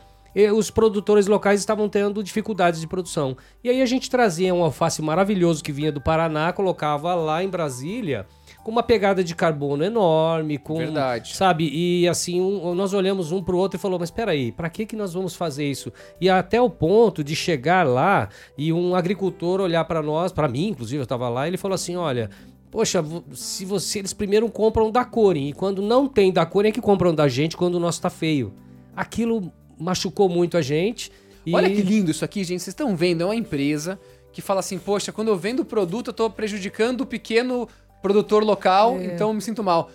[0.55, 3.35] os produtores locais estavam tendo dificuldades de produção.
[3.63, 7.49] E aí a gente trazia um alface maravilhoso que vinha do Paraná, colocava lá em
[7.49, 8.27] Brasília,
[8.68, 11.38] com uma pegada de carbono enorme, com Verdade.
[11.38, 11.70] sabe?
[11.74, 14.86] E assim, um- nós olhamos um pro outro e falou: "Mas espera aí, para que
[14.86, 15.89] que nós vamos fazer isso?"
[16.20, 20.68] E até o ponto de chegar lá e um agricultor olhar para nós, para mim,
[20.68, 22.30] inclusive, eu estava lá, e ele falou assim: "Olha,
[22.70, 23.01] Poxa,
[23.32, 26.82] se você eles primeiro compram da Corin e quando não tem da Corin é que
[26.82, 28.53] compram da gente quando o nosso tá feio.
[28.93, 29.49] Aquilo
[29.80, 31.09] machucou muito a gente.
[31.45, 31.55] E...
[31.55, 32.59] Olha que lindo isso aqui, gente.
[32.59, 33.97] Vocês estão vendo, é uma empresa
[34.34, 37.70] que fala assim, poxa, quando eu vendo o produto, eu tô prejudicando o pequeno
[38.07, 39.89] produtor local, então eu me sinto mal.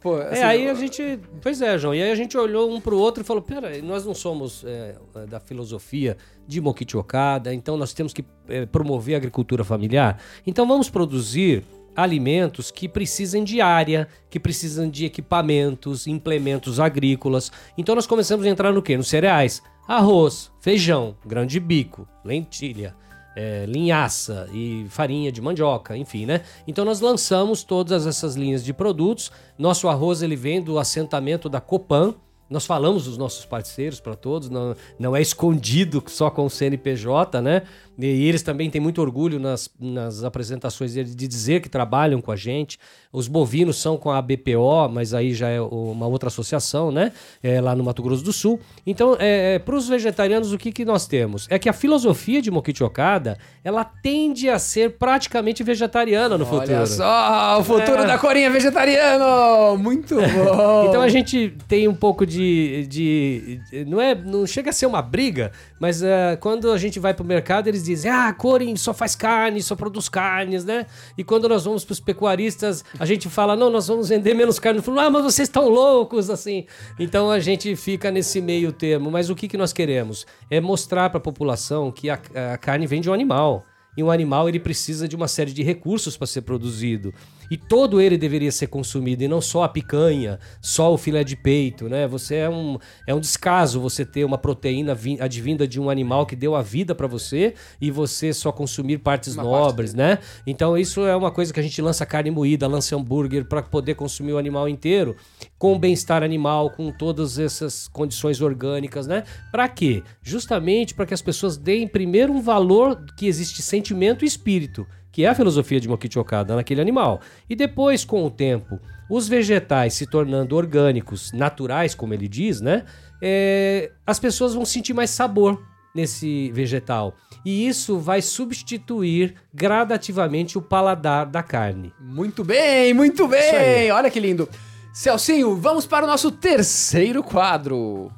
[0.00, 1.18] Pô, assim, É, aí a gente.
[1.40, 1.94] Pois é, João.
[1.94, 4.96] E aí a gente olhou um pro outro e falou: pera, nós não somos é,
[5.28, 6.16] da filosofia
[6.46, 10.18] de Mokichi Okada, então nós temos que é, promover a agricultura familiar.
[10.46, 11.64] Então vamos produzir
[11.94, 17.52] alimentos que precisem de área, que precisam de equipamentos, implementos agrícolas.
[17.76, 18.96] Então nós começamos a entrar no quê?
[18.96, 19.62] Nos cereais.
[19.86, 22.94] Arroz, feijão, grão de bico, lentilha,
[23.34, 26.42] é, linhaça e farinha de mandioca, enfim, né?
[26.66, 29.30] Então nós lançamos todas essas linhas de produtos.
[29.58, 32.14] Nosso arroz ele vem do assentamento da Copan.
[32.50, 37.40] Nós falamos dos nossos parceiros para todos, não, não é escondido só com o CNPJ,
[37.40, 37.62] né?
[37.98, 42.32] E eles também têm muito orgulho nas, nas apresentações deles de dizer que trabalham com
[42.32, 42.78] a gente.
[43.12, 47.12] Os bovinos são com a BPO, mas aí já é uma outra associação, né?
[47.42, 48.58] É, lá no Mato Grosso do Sul.
[48.86, 51.46] Então, é, para os vegetarianos, o que, que nós temos?
[51.50, 56.74] É que a filosofia de Mokichi Okada, ela tende a ser praticamente vegetariana no futuro.
[56.74, 58.06] Olha só, o futuro É.
[58.06, 59.76] da Corinha vegetariano!
[59.78, 60.86] Muito bom!
[60.88, 62.86] Então a gente tem um pouco de.
[62.88, 67.12] de- não, é, não chega a ser uma briga, mas eh, quando a gente vai
[67.14, 70.86] pro mercado, eles dizem: ah, a Corin só faz carne, só produz carnes, né?
[71.16, 74.80] E quando nós vamos pros pecuaristas, a gente fala: não, nós vamos vender menos carne.
[74.80, 76.66] Falam, ah, mas vocês estão loucos, assim.
[76.98, 79.10] Então a gente fica nesse meio termo.
[79.10, 80.26] Mas o que, que nós queremos?
[80.50, 82.18] É mostrar pra população que a,
[82.52, 83.64] a carne vem de um animal.
[83.96, 87.12] E um animal ele precisa de uma série de recursos para ser produzido.
[87.52, 91.36] E todo ele deveria ser consumido, e não só a picanha, só o filé de
[91.36, 92.08] peito, né?
[92.08, 96.24] Você é um, é um descaso você ter uma proteína vin- advinda de um animal
[96.24, 100.18] que deu a vida para você e você só consumir partes Uma nobres, né?
[100.46, 103.96] Então isso é uma coisa que a gente lança carne moída, lança hambúrguer para poder
[103.96, 105.14] consumir o animal inteiro
[105.58, 109.24] com bem-estar animal, com todas essas condições orgânicas, né?
[109.50, 110.02] Para quê?
[110.22, 115.24] Justamente para que as pessoas deem primeiro um valor que existe sentimento e espírito, que
[115.24, 117.20] é a filosofia de Mokichi Okada naquele animal.
[117.48, 122.84] E depois, com o tempo, os vegetais se tornando orgânicos, naturais, como ele diz, né?
[123.22, 125.62] É, as pessoas vão sentir mais sabor
[125.94, 127.14] nesse vegetal.
[127.44, 131.92] E isso vai substituir gradativamente o paladar da carne.
[132.00, 133.90] Muito bem, muito bem!
[133.92, 134.48] Olha que lindo!
[134.92, 138.10] Celcinho, vamos para o nosso terceiro quadro.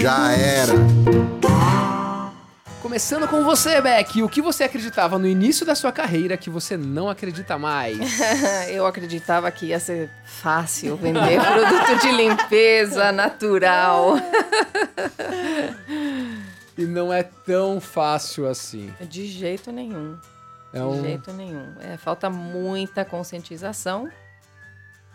[0.00, 0.72] Já era.
[2.82, 4.20] Começando com você, Beck.
[4.24, 7.96] O que você acreditava no início da sua carreira que você não acredita mais?
[8.68, 14.14] Eu acreditava que ia ser fácil vender produto de limpeza natural.
[16.76, 18.90] E não é tão fácil assim.
[19.02, 20.18] De jeito nenhum.
[20.72, 21.02] É De um...
[21.02, 21.74] jeito nenhum.
[21.80, 24.08] É, falta muita conscientização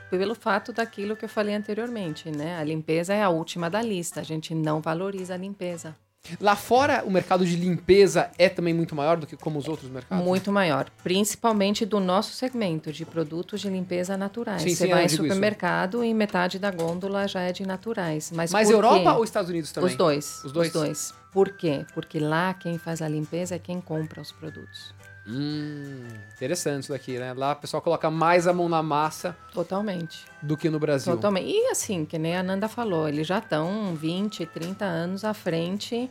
[0.08, 2.60] pelo fato daquilo que eu falei anteriormente, né?
[2.60, 4.22] A limpeza é a última da lista.
[4.22, 5.96] A gente não valoriza a limpeza.
[6.40, 9.90] Lá fora, o mercado de limpeza é também muito maior do que como os outros
[9.90, 10.26] mercados?
[10.26, 14.62] Muito maior, principalmente do nosso segmento de produtos de limpeza naturais.
[14.62, 15.34] Sim, Você sim, vai em digo isso.
[15.34, 18.32] supermercado e metade da gôndola já é de naturais.
[18.34, 19.18] Mas, Mas Europa quê?
[19.18, 19.90] ou Estados Unidos também?
[19.90, 20.44] Os dois.
[20.44, 21.14] Os dois?
[21.32, 21.86] Por quê?
[21.94, 24.94] Porque lá quem faz a limpeza é quem compra os produtos.
[25.28, 27.34] Hum, interessante isso daqui, né?
[27.34, 30.26] Lá o pessoal coloca mais a mão na massa Totalmente.
[30.42, 31.14] do que no Brasil.
[31.14, 31.50] Totalmente.
[31.50, 36.10] E assim, que nem a Nanda falou, eles já estão 20, 30 anos à frente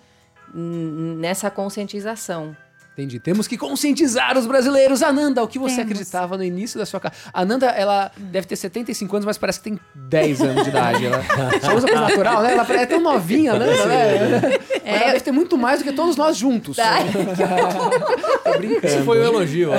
[0.54, 2.56] nessa conscientização.
[2.96, 3.20] Entendi.
[3.20, 5.02] Temos que conscientizar os brasileiros.
[5.02, 5.90] Ananda, o que você Temos.
[5.92, 7.22] acreditava no início da sua carreira?
[7.30, 11.04] Ananda, ela deve ter 75 anos, mas parece que tem 10 anos de idade.
[11.04, 11.22] Ela
[11.60, 12.52] só usa coisa natural, né?
[12.54, 13.66] Ela é tão novinha, né?
[13.66, 16.78] Mas ela deve ter muito mais do que todos nós juntos.
[18.44, 18.86] Tô brincando.
[18.86, 19.72] Esse foi o elogio.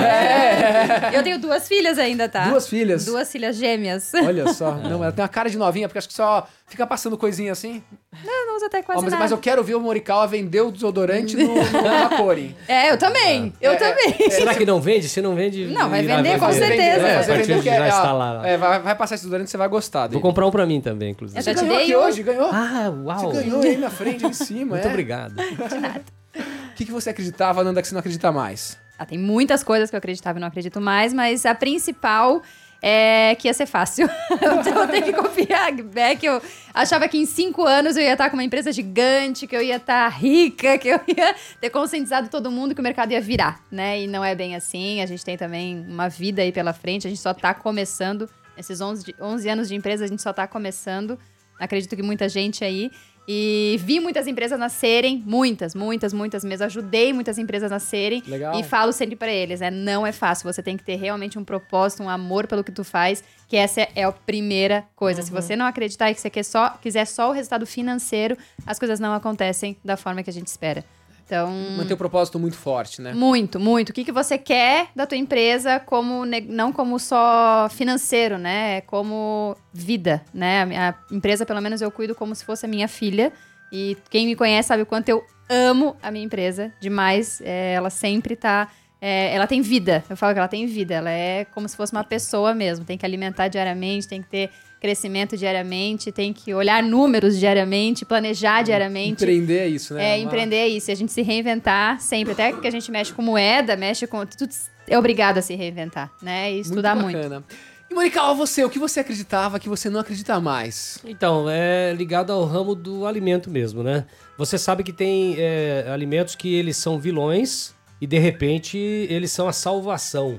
[1.12, 2.48] Eu tenho duas filhas ainda, tá?
[2.48, 3.04] Duas filhas.
[3.04, 4.12] Duas filhas gêmeas.
[4.14, 4.76] Olha só.
[4.76, 7.82] Não, ela tem uma cara de novinha, porque acho que só Fica passando coisinha assim?
[8.24, 9.22] Eu não uso até quase mas, nada.
[9.24, 11.62] mas eu quero ver o Morikawa vender o desodorante no, no.
[12.68, 13.52] É, eu também.
[13.60, 14.30] Eu É, também.
[14.30, 15.08] Será que não vende?
[15.08, 15.66] Se não vende.
[15.66, 17.06] Não, vai vender, com certeza.
[17.06, 18.46] É, a você partir vendeu de que já é, está ó, lá.
[18.48, 20.20] é, vai, vai passar esse desodorante, você vai gostar dele.
[20.20, 21.38] Vou comprar um pra mim também, inclusive.
[21.40, 22.00] Eu já Você te ganhou dei aqui um.
[22.00, 22.50] hoje, ganhou?
[22.52, 23.18] Ah, uau!
[23.32, 24.90] Você ganhou aí na frente, em cima, Muito é.
[24.90, 25.34] obrigado.
[25.40, 28.76] O que, que você acreditava, Nanda, que você não acredita mais?
[28.98, 32.42] Ah, tem muitas coisas que eu acreditava e não acredito mais, mas a principal
[32.80, 34.08] é que ia ser fácil.
[34.30, 35.72] eu tenho que confiar.
[35.96, 36.40] É que eu
[36.72, 39.76] achava que em cinco anos eu ia estar com uma empresa gigante, que eu ia
[39.76, 44.02] estar rica, que eu ia ter conscientizado todo mundo que o mercado ia virar, né?
[44.02, 45.02] E não é bem assim.
[45.02, 48.28] A gente tem também uma vida aí pela frente, a gente só tá começando.
[48.56, 51.18] Esses 11, de- 11 anos de empresa, a gente só tá começando.
[51.58, 52.90] Acredito que muita gente aí.
[53.30, 56.64] E vi muitas empresas nascerem, muitas, muitas, muitas mesmo.
[56.64, 58.22] Ajudei muitas empresas a nascerem.
[58.26, 58.58] Legal.
[58.58, 59.70] E falo sempre pra eles, né?
[59.70, 60.50] Não é fácil.
[60.50, 63.86] Você tem que ter realmente um propósito, um amor pelo que tu faz, que essa
[63.94, 65.20] é a primeira coisa.
[65.20, 68.34] Se você não acreditar e que você quer só, quiser só o resultado financeiro,
[68.66, 70.82] as coisas não acontecem da forma que a gente espera.
[71.28, 73.12] Então, Manter o propósito muito forte, né?
[73.12, 73.90] muito, muito.
[73.90, 78.80] O que, que você quer da tua empresa como não como só financeiro, né?
[78.82, 80.62] Como vida, né?
[80.62, 83.30] A minha empresa, pelo menos, eu cuido como se fosse a minha filha.
[83.70, 87.42] E quem me conhece sabe o quanto eu amo a minha empresa demais.
[87.44, 88.68] É, ela sempre tá.
[88.98, 90.02] é, ela tem vida.
[90.08, 90.94] Eu falo que ela tem vida.
[90.94, 92.86] Ela é como se fosse uma pessoa mesmo.
[92.86, 94.50] Tem que alimentar diariamente, tem que ter
[94.80, 99.22] crescimento diariamente, tem que olhar números diariamente, planejar diariamente.
[99.24, 100.10] Empreender é isso, né?
[100.10, 100.90] É, empreender é isso.
[100.90, 102.32] E a gente se reinventar sempre.
[102.32, 104.24] Até que a gente mexe com moeda, mexe com.
[104.24, 104.50] Tudo
[104.86, 106.52] é obrigado a se reinventar, né?
[106.52, 107.16] E estudar muito.
[107.16, 107.44] bacana.
[107.90, 110.98] E Morikawa, você, o que você acreditava que você não acredita mais?
[111.04, 114.04] Então, é ligado ao ramo do alimento mesmo, né?
[114.36, 119.48] Você sabe que tem é, alimentos que eles são vilões e de repente eles são
[119.48, 120.38] a salvação,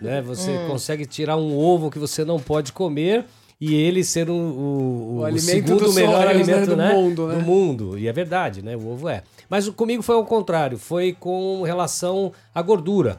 [0.00, 0.22] né?
[0.22, 3.26] Você consegue tirar um ovo que você não pode comer
[3.60, 6.92] e ele ser o, o, O alimento segundo melhor né, alimento do né?
[6.92, 7.34] mundo, né?
[7.36, 7.98] do mundo.
[7.98, 8.76] E é verdade, né?
[8.76, 9.22] O ovo é.
[9.48, 13.18] Mas o- comigo foi ao contrário, foi com relação à gordura.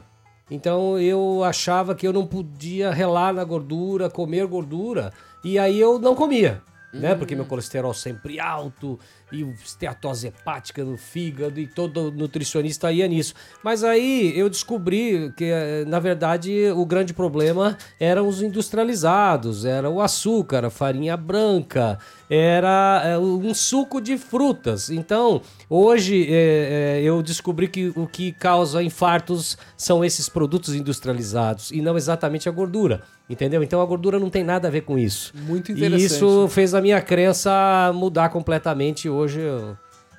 [0.50, 5.12] Então eu achava que eu não podia relar na gordura, comer gordura,
[5.44, 6.62] e aí eu não comia.
[6.92, 7.14] Né?
[7.14, 8.98] Porque meu colesterol sempre alto
[9.30, 13.34] e esteatose hepática no fígado e todo nutricionista ia nisso.
[13.62, 19.90] Mas aí eu descobri que, eh, na verdade, o grande problema eram os industrializados, era
[19.90, 21.98] o açúcar, a farinha branca,
[22.30, 24.90] era eh, um suco de frutas.
[24.90, 31.70] Então, hoje eh, eh, eu descobri que o que causa infartos são esses produtos industrializados
[31.70, 33.02] e não exatamente a gordura.
[33.28, 33.62] Entendeu?
[33.62, 35.32] Então a gordura não tem nada a ver com isso.
[35.46, 36.04] Muito E interessante.
[36.06, 39.06] isso fez a minha crença mudar completamente.
[39.08, 39.76] Hoje eu,